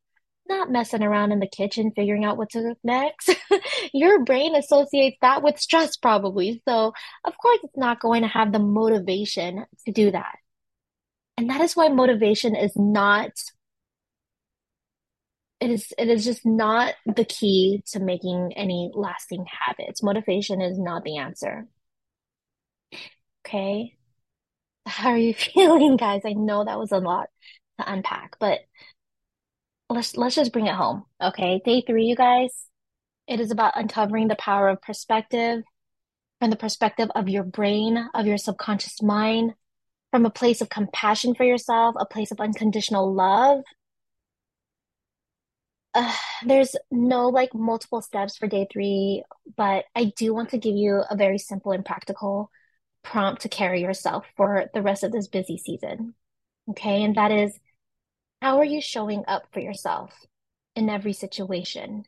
Not 0.47 0.71
messing 0.71 1.03
around 1.03 1.31
in 1.31 1.39
the 1.39 1.47
kitchen 1.47 1.91
figuring 1.95 2.23
out 2.23 2.37
what 2.37 2.51
to 2.51 2.61
cook 2.61 2.77
next. 2.83 3.35
Your 3.93 4.23
brain 4.23 4.55
associates 4.55 5.17
that 5.21 5.41
with 5.41 5.59
stress, 5.59 5.97
probably. 5.97 6.61
So, 6.67 6.93
of 7.23 7.37
course, 7.37 7.59
it's 7.63 7.77
not 7.77 7.99
going 7.99 8.21
to 8.21 8.27
have 8.27 8.51
the 8.51 8.59
motivation 8.59 9.65
to 9.85 9.91
do 9.91 10.11
that. 10.11 10.35
And 11.37 11.49
that 11.49 11.61
is 11.61 11.75
why 11.75 11.87
motivation 11.87 12.55
is 12.55 12.73
not 12.75 13.31
it 15.59 15.69
is 15.69 15.93
it 15.97 16.07
is 16.07 16.23
just 16.23 16.45
not 16.45 16.93
the 17.05 17.25
key 17.25 17.83
to 17.87 17.99
making 17.99 18.53
any 18.55 18.91
lasting 18.93 19.45
habits. 19.45 20.01
Motivation 20.01 20.61
is 20.61 20.79
not 20.79 21.03
the 21.03 21.17
answer. 21.17 21.67
Okay? 23.45 23.95
How 24.85 25.09
are 25.09 25.17
you 25.17 25.33
feeling, 25.35 25.97
guys? 25.97 26.21
I 26.25 26.33
know 26.33 26.63
that 26.65 26.79
was 26.79 26.91
a 26.91 26.99
lot 26.99 27.27
to 27.79 27.91
unpack, 27.91 28.37
but 28.39 28.59
let's 29.89 30.15
let's 30.15 30.35
just 30.35 30.53
bring 30.53 30.67
it 30.67 30.75
home. 30.75 31.05
Okay? 31.21 31.61
Day 31.65 31.83
three, 31.85 32.05
you 32.05 32.15
guys. 32.15 32.67
It 33.27 33.39
is 33.39 33.51
about 33.51 33.73
uncovering 33.75 34.27
the 34.27 34.35
power 34.35 34.69
of 34.69 34.81
perspective 34.81 35.63
from 36.39 36.49
the 36.49 36.55
perspective 36.55 37.09
of 37.15 37.29
your 37.29 37.43
brain, 37.43 38.09
of 38.13 38.25
your 38.25 38.37
subconscious 38.37 39.01
mind, 39.03 39.53
from 40.09 40.25
a 40.25 40.29
place 40.31 40.61
of 40.61 40.69
compassion 40.69 41.35
for 41.35 41.43
yourself, 41.43 41.95
a 41.99 42.05
place 42.05 42.31
of 42.31 42.39
unconditional 42.39 43.13
love 43.13 43.61
Uh, 45.93 46.13
there's 46.45 46.75
no 46.91 47.29
like 47.29 47.53
multiple 47.53 48.01
steps 48.01 48.37
for 48.37 48.47
day 48.47 48.67
three, 48.71 49.23
but 49.57 49.85
I 49.95 50.13
do 50.15 50.33
want 50.33 50.49
to 50.49 50.57
give 50.57 50.75
you 50.75 51.03
a 51.09 51.15
very 51.15 51.37
simple 51.37 51.71
and 51.71 51.83
practical 51.83 52.51
prompt 53.03 53.41
to 53.41 53.49
carry 53.49 53.81
yourself 53.81 54.25
for 54.37 54.69
the 54.73 54.81
rest 54.81 55.03
of 55.03 55.11
this 55.11 55.27
busy 55.27 55.57
season. 55.57 56.13
Okay. 56.69 57.03
And 57.03 57.15
that 57.15 57.31
is, 57.31 57.57
how 58.41 58.59
are 58.59 58.65
you 58.65 58.81
showing 58.81 59.23
up 59.27 59.43
for 59.51 59.59
yourself 59.59 60.13
in 60.75 60.89
every 60.89 61.13
situation? 61.13 62.05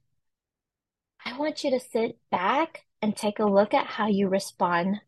I 1.25 1.37
want 1.37 1.63
you 1.63 1.71
to 1.71 1.79
sit 1.79 2.17
back 2.29 2.85
and 3.01 3.15
take 3.15 3.39
a 3.39 3.45
look 3.45 3.73
at 3.73 3.87
how 3.87 4.07
you 4.07 4.27
respond 4.27 5.01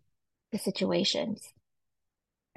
to 0.52 0.58
situations. 0.58 1.48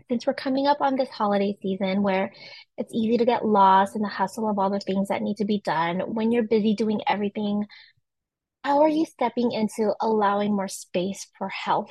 Since 0.09 0.27
we're 0.27 0.35
coming 0.35 0.69
up 0.69 0.81
on 0.81 0.95
this 0.97 1.09
holiday 1.09 1.57
season 1.61 2.03
where 2.03 2.33
it's 2.79 2.95
easy 2.95 3.19
to 3.19 3.25
get 3.25 3.45
lost 3.45 3.97
in 3.97 4.03
the 4.03 4.09
hustle 4.09 4.49
of 4.49 4.59
all 4.59 4.71
the 4.71 4.79
things 4.79 5.09
that 5.09 5.23
need 5.23 5.39
to 5.39 5.45
be 5.45 5.61
done, 5.61 6.15
when 6.15 6.31
you're 6.31 6.45
busy 6.45 6.75
doing 6.75 7.01
everything, 7.09 7.65
how 8.63 8.83
are 8.83 8.89
you 8.89 9.05
stepping 9.05 9.51
into 9.51 9.93
allowing 10.01 10.55
more 10.55 10.69
space 10.69 11.27
for 11.37 11.49
health, 11.49 11.91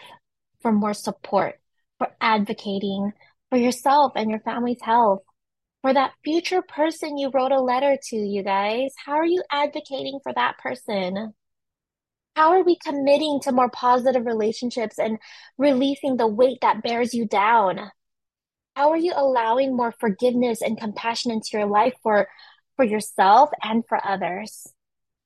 for 0.62 0.72
more 0.72 0.94
support, 0.94 1.60
for 1.98 2.08
advocating 2.22 3.12
for 3.50 3.58
yourself 3.58 4.14
and 4.16 4.30
your 4.30 4.40
family's 4.40 4.82
health? 4.82 5.22
For 5.82 5.94
that 5.94 6.14
future 6.24 6.62
person 6.62 7.18
you 7.18 7.32
wrote 7.34 7.52
a 7.52 7.62
letter 7.62 7.98
to, 8.10 8.16
you 8.16 8.44
guys, 8.44 8.94
how 9.06 9.14
are 9.14 9.26
you 9.26 9.44
advocating 9.52 10.20
for 10.24 10.34
that 10.34 10.58
person? 10.58 11.34
How 12.36 12.52
are 12.52 12.64
we 12.64 12.78
committing 12.84 13.40
to 13.44 13.52
more 13.52 13.70
positive 13.70 14.26
relationships 14.26 15.00
and 15.00 15.18
releasing 15.58 16.18
the 16.18 16.28
weight 16.28 16.60
that 16.62 16.82
bears 16.82 17.14
you 17.14 17.28
down? 17.28 17.92
How 18.76 18.92
are 18.92 18.98
you 18.98 19.14
allowing 19.16 19.76
more 19.76 19.92
forgiveness 19.92 20.62
and 20.62 20.78
compassion 20.78 21.32
into 21.32 21.50
your 21.54 21.66
life 21.66 21.94
for 22.04 22.28
for 22.76 22.86
yourself 22.86 23.50
and 23.64 23.84
for 23.88 24.06
others? 24.06 24.68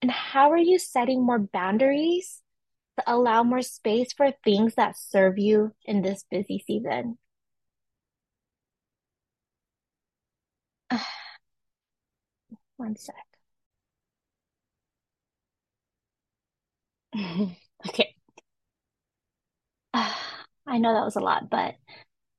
And 0.01 0.11
how 0.11 0.51
are 0.51 0.57
you 0.57 0.79
setting 0.79 1.25
more 1.25 1.39
boundaries 1.39 2.41
to 2.99 3.03
allow 3.07 3.43
more 3.43 3.61
space 3.63 4.13
for 4.13 4.31
things 4.45 4.75
that 4.75 4.97
serve 4.97 5.39
you 5.39 5.73
in 5.85 6.01
this 6.03 6.25
busy 6.31 6.59
season? 6.67 7.17
One 12.77 12.95
sec. 12.95 13.15
Okay. 17.87 18.15
I 19.93 20.77
know 20.77 20.93
that 20.93 21.05
was 21.05 21.15
a 21.15 21.19
lot, 21.21 21.49
but 21.49 21.75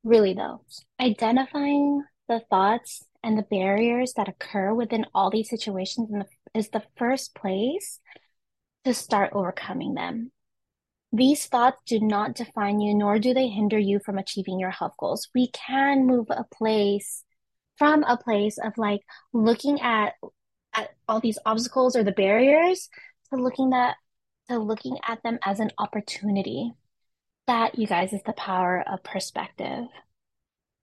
really 0.05 0.35
though, 0.35 0.65
identifying 1.01 2.05
the 2.29 2.41
thoughts 2.51 3.05
and 3.23 3.37
the 3.37 3.43
barriers 3.43 4.15
that 4.17 4.29
occur 4.29 4.73
within 4.73 5.07
all 5.15 5.31
these 5.31 5.51
situations 5.51 6.09
the, 6.11 6.27
is 6.55 6.71
the 6.71 6.83
first 6.97 7.35
place 7.35 8.01
to 8.85 8.95
start 8.95 9.31
overcoming 9.33 9.95
them. 9.95 10.33
These 11.13 11.47
thoughts 11.47 11.83
do 11.87 12.01
not 12.01 12.35
define 12.35 12.81
you, 12.81 12.95
nor 12.95 13.19
do 13.19 13.35
they 13.35 13.49
hinder 13.49 13.79
you 13.79 13.99
from 13.99 14.17
achieving 14.17 14.61
your 14.61 14.71
health 14.71 14.93
goals. 14.99 15.29
We 15.35 15.49
can 15.49 16.07
move 16.07 16.27
a 16.31 16.45
place 16.45 17.25
from 17.77 18.05
a 18.05 18.17
place 18.17 18.59
of 18.59 18.79
like 18.79 19.01
looking 19.33 19.81
at 19.81 20.15
at 20.73 20.91
all 21.09 21.19
these 21.19 21.39
obstacles 21.45 21.97
or 21.97 22.05
the 22.05 22.13
barriers 22.13 22.89
to 23.31 23.41
looking 23.41 23.73
at 23.73 23.97
to 24.49 24.59
looking 24.59 24.99
at 25.07 25.23
them 25.23 25.39
as 25.45 25.61
an 25.61 25.71
opportunity. 25.79 26.73
That, 27.51 27.77
you 27.77 27.89
guys, 27.89 28.13
is 28.13 28.23
the 28.25 28.33
power 28.33 28.81
of 28.87 29.03
perspective. 29.03 29.87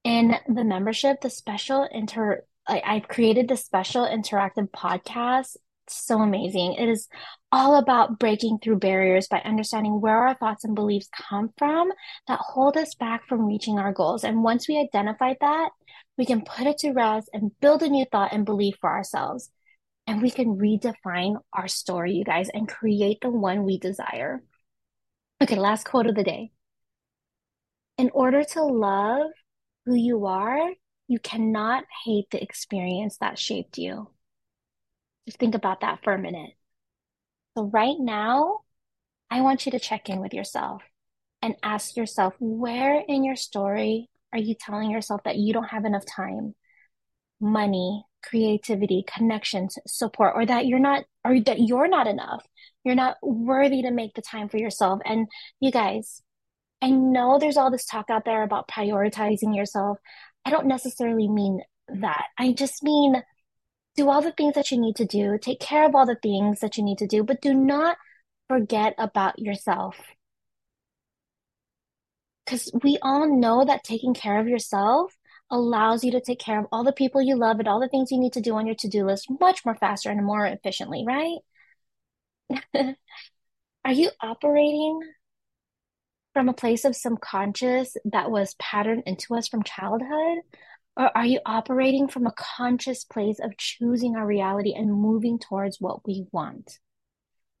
In 0.04 0.34
the 0.46 0.64
membership, 0.64 1.22
the 1.22 1.30
special 1.30 1.88
inter 1.90 2.44
I, 2.66 2.82
I've 2.84 3.08
created 3.08 3.48
the 3.48 3.56
special 3.56 4.04
interactive 4.06 4.68
podcast. 4.68 5.56
It's 5.86 5.96
so 6.04 6.20
amazing. 6.20 6.74
It 6.74 6.90
is 6.90 7.08
all 7.50 7.76
about 7.76 8.18
breaking 8.18 8.58
through 8.58 8.80
barriers 8.80 9.28
by 9.28 9.40
understanding 9.40 10.02
where 10.02 10.18
our 10.18 10.34
thoughts 10.34 10.64
and 10.64 10.74
beliefs 10.74 11.08
come 11.30 11.48
from 11.56 11.90
that 12.26 12.38
hold 12.38 12.76
us 12.76 12.94
back 12.94 13.26
from 13.26 13.46
reaching 13.46 13.78
our 13.78 13.94
goals. 13.94 14.22
And 14.22 14.44
once 14.44 14.68
we 14.68 14.78
identify 14.78 15.32
that, 15.40 15.70
we 16.18 16.26
can 16.26 16.42
put 16.42 16.66
it 16.66 16.76
to 16.80 16.92
rest 16.92 17.30
and 17.32 17.58
build 17.60 17.82
a 17.82 17.88
new 17.88 18.04
thought 18.12 18.34
and 18.34 18.44
belief 18.44 18.74
for 18.78 18.90
ourselves. 18.90 19.50
And 20.06 20.20
we 20.20 20.30
can 20.30 20.58
redefine 20.58 21.36
our 21.50 21.66
story, 21.66 22.12
you 22.12 22.24
guys, 22.24 22.50
and 22.52 22.68
create 22.68 23.22
the 23.22 23.30
one 23.30 23.64
we 23.64 23.78
desire. 23.78 24.42
Okay, 25.42 25.56
last 25.56 25.84
quote 25.86 26.06
of 26.06 26.14
the 26.14 26.24
day. 26.24 26.50
In 27.98 28.10
order 28.14 28.44
to 28.44 28.62
love 28.62 29.30
who 29.84 29.94
you 29.96 30.26
are, 30.26 30.70
you 31.08 31.18
cannot 31.18 31.84
hate 32.04 32.30
the 32.30 32.40
experience 32.40 33.18
that 33.18 33.38
shaped 33.38 33.76
you. 33.76 34.08
Just 35.26 35.38
think 35.38 35.56
about 35.56 35.80
that 35.80 36.04
for 36.04 36.12
a 36.12 36.18
minute. 36.18 36.52
So, 37.56 37.64
right 37.64 37.96
now, 37.98 38.60
I 39.30 39.40
want 39.40 39.66
you 39.66 39.72
to 39.72 39.80
check 39.80 40.08
in 40.08 40.20
with 40.20 40.32
yourself 40.32 40.82
and 41.42 41.56
ask 41.62 41.96
yourself 41.96 42.34
where 42.38 43.02
in 43.06 43.24
your 43.24 43.36
story 43.36 44.08
are 44.32 44.38
you 44.38 44.54
telling 44.54 44.90
yourself 44.90 45.22
that 45.24 45.36
you 45.36 45.52
don't 45.52 45.64
have 45.64 45.84
enough 45.84 46.04
time, 46.06 46.54
money, 47.40 48.04
creativity, 48.22 49.04
connections, 49.12 49.76
support, 49.86 50.34
or 50.36 50.46
that 50.46 50.66
you're 50.66 50.78
not, 50.78 51.04
or 51.24 51.40
that 51.40 51.60
you're 51.60 51.88
not 51.88 52.06
enough? 52.06 52.46
You're 52.84 52.94
not 52.94 53.16
worthy 53.22 53.82
to 53.82 53.90
make 53.90 54.14
the 54.14 54.22
time 54.22 54.48
for 54.48 54.56
yourself. 54.56 55.00
And 55.04 55.26
you 55.58 55.72
guys, 55.72 56.22
I 56.80 56.90
know 56.90 57.38
there's 57.38 57.56
all 57.56 57.70
this 57.70 57.84
talk 57.84 58.10
out 58.10 58.24
there 58.24 58.42
about 58.42 58.68
prioritizing 58.68 59.56
yourself. 59.56 59.98
I 60.44 60.50
don't 60.50 60.66
necessarily 60.66 61.28
mean 61.28 61.62
that. 61.88 62.26
I 62.38 62.52
just 62.52 62.82
mean 62.82 63.22
do 63.96 64.08
all 64.08 64.22
the 64.22 64.32
things 64.32 64.54
that 64.54 64.70
you 64.70 64.80
need 64.80 64.96
to 64.96 65.04
do, 65.04 65.38
take 65.38 65.60
care 65.60 65.84
of 65.84 65.94
all 65.94 66.06
the 66.06 66.18
things 66.22 66.60
that 66.60 66.76
you 66.76 66.84
need 66.84 66.98
to 66.98 67.06
do, 67.06 67.24
but 67.24 67.42
do 67.42 67.52
not 67.52 67.96
forget 68.48 68.94
about 68.96 69.38
yourself. 69.38 69.96
Because 72.44 72.70
we 72.82 72.98
all 73.02 73.28
know 73.28 73.64
that 73.64 73.84
taking 73.84 74.14
care 74.14 74.38
of 74.38 74.48
yourself 74.48 75.14
allows 75.50 76.04
you 76.04 76.12
to 76.12 76.20
take 76.20 76.38
care 76.38 76.60
of 76.60 76.66
all 76.70 76.84
the 76.84 76.92
people 76.92 77.20
you 77.20 77.36
love 77.36 77.58
and 77.58 77.68
all 77.68 77.80
the 77.80 77.88
things 77.88 78.10
you 78.10 78.18
need 78.18 78.32
to 78.34 78.40
do 78.40 78.54
on 78.54 78.66
your 78.66 78.76
to-do 78.76 79.04
list 79.04 79.28
much 79.40 79.64
more 79.64 79.74
faster 79.74 80.10
and 80.10 80.24
more 80.24 80.46
efficiently, 80.46 81.04
right? 81.06 81.38
Are 83.84 83.92
you 83.92 84.10
operating 84.20 85.00
from 86.38 86.48
a 86.48 86.54
place 86.54 86.84
of 86.84 86.94
subconscious 86.94 87.96
that 88.04 88.30
was 88.30 88.54
patterned 88.60 89.02
into 89.06 89.34
us 89.34 89.48
from 89.48 89.64
childhood? 89.64 90.38
Or 90.96 91.10
are 91.18 91.26
you 91.26 91.40
operating 91.44 92.06
from 92.06 92.28
a 92.28 92.34
conscious 92.36 93.02
place 93.02 93.40
of 93.40 93.56
choosing 93.56 94.14
our 94.14 94.24
reality 94.24 94.72
and 94.72 94.88
moving 94.92 95.40
towards 95.40 95.80
what 95.80 96.06
we 96.06 96.26
want? 96.30 96.78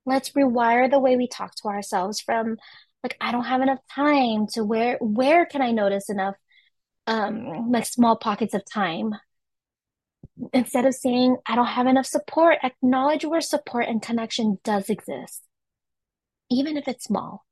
Let's 0.06 0.30
rewire 0.30 0.88
the 0.88 1.00
way 1.00 1.16
we 1.16 1.26
talk 1.26 1.56
to 1.56 1.66
ourselves 1.66 2.20
from 2.20 2.56
like 3.02 3.16
I 3.20 3.32
don't 3.32 3.46
have 3.46 3.62
enough 3.62 3.80
time 3.92 4.46
to 4.52 4.62
where 4.62 4.96
where 5.00 5.44
can 5.44 5.60
I 5.60 5.72
notice 5.72 6.08
enough 6.08 6.36
um 7.08 7.72
like 7.72 7.84
small 7.84 8.14
pockets 8.14 8.54
of 8.54 8.62
time? 8.64 9.12
Instead 10.52 10.86
of 10.86 10.94
saying 10.94 11.36
I 11.48 11.56
don't 11.56 11.66
have 11.66 11.88
enough 11.88 12.06
support, 12.06 12.58
acknowledge 12.62 13.24
where 13.24 13.40
support 13.40 13.88
and 13.88 14.00
connection 14.00 14.60
does 14.62 14.88
exist, 14.88 15.42
even 16.48 16.76
if 16.76 16.86
it's 16.86 17.06
small. 17.06 17.44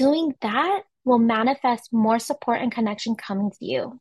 Doing 0.00 0.34
that 0.40 0.84
will 1.04 1.18
manifest 1.18 1.92
more 1.92 2.18
support 2.18 2.62
and 2.62 2.72
connection 2.72 3.16
coming 3.16 3.50
to 3.50 3.64
you. 3.66 4.00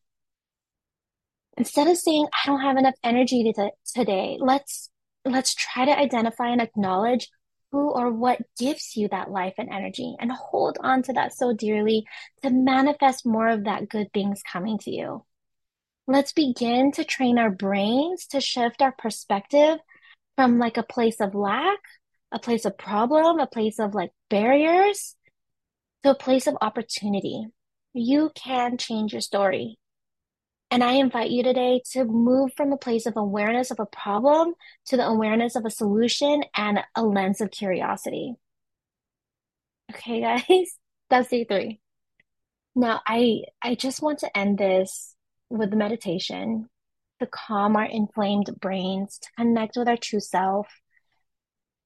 Instead 1.57 1.88
of 1.88 1.97
saying, 1.97 2.25
I 2.33 2.47
don't 2.47 2.62
have 2.62 2.77
enough 2.77 2.93
energy 3.03 3.43
to 3.43 3.71
today, 3.93 4.38
let's 4.39 4.89
let's 5.25 5.53
try 5.53 5.83
to 5.83 5.99
identify 5.99 6.51
and 6.51 6.62
acknowledge 6.62 7.27
who 7.73 7.91
or 7.91 8.13
what 8.13 8.39
gives 8.57 8.95
you 8.95 9.09
that 9.09 9.29
life 9.29 9.55
and 9.57 9.69
energy 9.69 10.15
and 10.21 10.31
hold 10.31 10.77
on 10.81 11.03
to 11.03 11.12
that 11.12 11.33
so 11.33 11.51
dearly 11.51 12.05
to 12.43 12.49
manifest 12.49 13.25
more 13.25 13.49
of 13.49 13.65
that 13.65 13.89
good 13.89 14.07
things 14.13 14.41
coming 14.49 14.77
to 14.77 14.91
you. 14.91 15.25
Let's 16.07 16.31
begin 16.31 16.93
to 16.93 17.03
train 17.03 17.38
our 17.38 17.51
brains 17.51 18.25
to 18.27 18.39
shift 18.39 18.81
our 18.81 18.93
perspective 18.93 19.79
from 20.38 20.59
like 20.59 20.77
a 20.77 20.83
place 20.83 21.19
of 21.19 21.35
lack, 21.35 21.79
a 22.31 22.39
place 22.39 22.63
of 22.63 22.77
problem, 22.77 23.39
a 23.39 23.47
place 23.47 23.79
of 23.79 23.93
like 23.93 24.12
barriers 24.29 25.17
to 26.03 26.12
a 26.12 26.15
place 26.15 26.47
of 26.47 26.57
opportunity. 26.62 27.47
You 27.93 28.31
can 28.35 28.77
change 28.77 29.13
your 29.13 29.21
story. 29.21 29.77
And 30.71 30.83
I 30.83 30.93
invite 30.93 31.31
you 31.31 31.41
today 31.41 31.81
to 31.93 32.05
move 32.05 32.51
from 32.55 32.71
a 32.71 32.77
place 32.77 33.07
of 33.07 33.17
awareness 33.17 33.71
of 33.71 33.79
a 33.79 33.88
problem 33.88 34.53
to 34.85 34.97
the 34.97 35.07
awareness 35.07 35.55
of 35.55 35.65
a 35.65 35.71
solution 35.71 36.43
and 36.55 36.81
a 36.95 37.03
lens 37.03 37.41
of 37.41 37.49
curiosity. 37.49 38.35
Okay, 39.91 40.21
guys, 40.47 40.77
that's 41.09 41.29
day 41.29 41.43
three. 41.43 41.81
Now, 42.75 43.01
I 43.05 43.43
I 43.62 43.75
just 43.75 44.01
want 44.01 44.19
to 44.19 44.38
end 44.38 44.59
this 44.59 45.15
with 45.49 45.73
meditation 45.73 46.69
to 47.19 47.25
calm 47.25 47.75
our 47.75 47.85
inflamed 47.85 48.49
brains, 48.59 49.19
to 49.19 49.29
connect 49.38 49.75
with 49.75 49.88
our 49.89 49.97
true 49.97 50.19
self, 50.19 50.67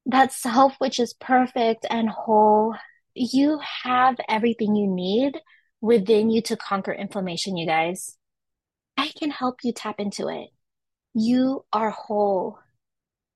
that 0.05 0.33
self 0.33 0.75
which 0.79 0.99
is 0.99 1.13
perfect 1.13 1.85
and 1.89 2.09
whole. 2.09 2.75
You 3.15 3.59
have 3.83 4.15
everything 4.27 4.75
you 4.75 4.87
need 4.87 5.39
within 5.81 6.29
you 6.29 6.41
to 6.43 6.57
conquer 6.57 6.93
inflammation, 6.93 7.57
you 7.57 7.65
guys. 7.65 8.17
I 8.97 9.11
can 9.17 9.31
help 9.31 9.59
you 9.63 9.73
tap 9.73 9.99
into 9.99 10.29
it. 10.29 10.49
You 11.13 11.65
are 11.71 11.91
whole. 11.91 12.59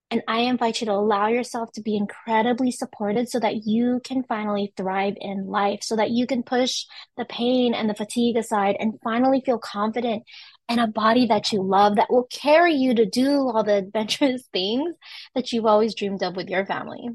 And 0.09 0.21
I 0.27 0.39
invite 0.41 0.79
you 0.79 0.85
to 0.85 0.93
allow 0.93 1.27
yourself 1.27 1.73
to 1.73 1.81
be 1.81 1.97
incredibly 1.97 2.71
supported 2.71 3.29
so 3.29 3.41
that 3.41 3.65
you 3.65 3.99
can 4.05 4.23
finally 4.23 4.73
thrive 4.77 5.15
in 5.19 5.47
life, 5.47 5.79
so 5.83 5.97
that 5.97 6.11
you 6.11 6.25
can 6.25 6.43
push 6.43 6.85
the 7.17 7.25
pain 7.25 7.73
and 7.73 7.89
the 7.89 7.93
fatigue 7.93 8.37
aside 8.37 8.77
and 8.79 8.99
finally 9.03 9.41
feel 9.45 9.59
confident 9.59 10.23
in 10.69 10.79
a 10.79 10.87
body 10.87 11.27
that 11.27 11.51
you 11.51 11.61
love 11.61 11.97
that 11.97 12.09
will 12.09 12.27
carry 12.31 12.73
you 12.73 12.95
to 12.95 13.05
do 13.05 13.49
all 13.49 13.63
the 13.63 13.75
adventurous 13.75 14.43
things 14.53 14.95
that 15.35 15.51
you've 15.51 15.65
always 15.65 15.93
dreamed 15.93 16.23
of 16.23 16.37
with 16.37 16.49
your 16.49 16.65
family. 16.65 17.09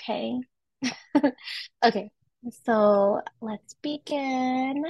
Okay. 0.00 0.38
Okay. 1.84 2.10
So 2.64 3.20
let's 3.40 3.74
begin. 3.82 4.84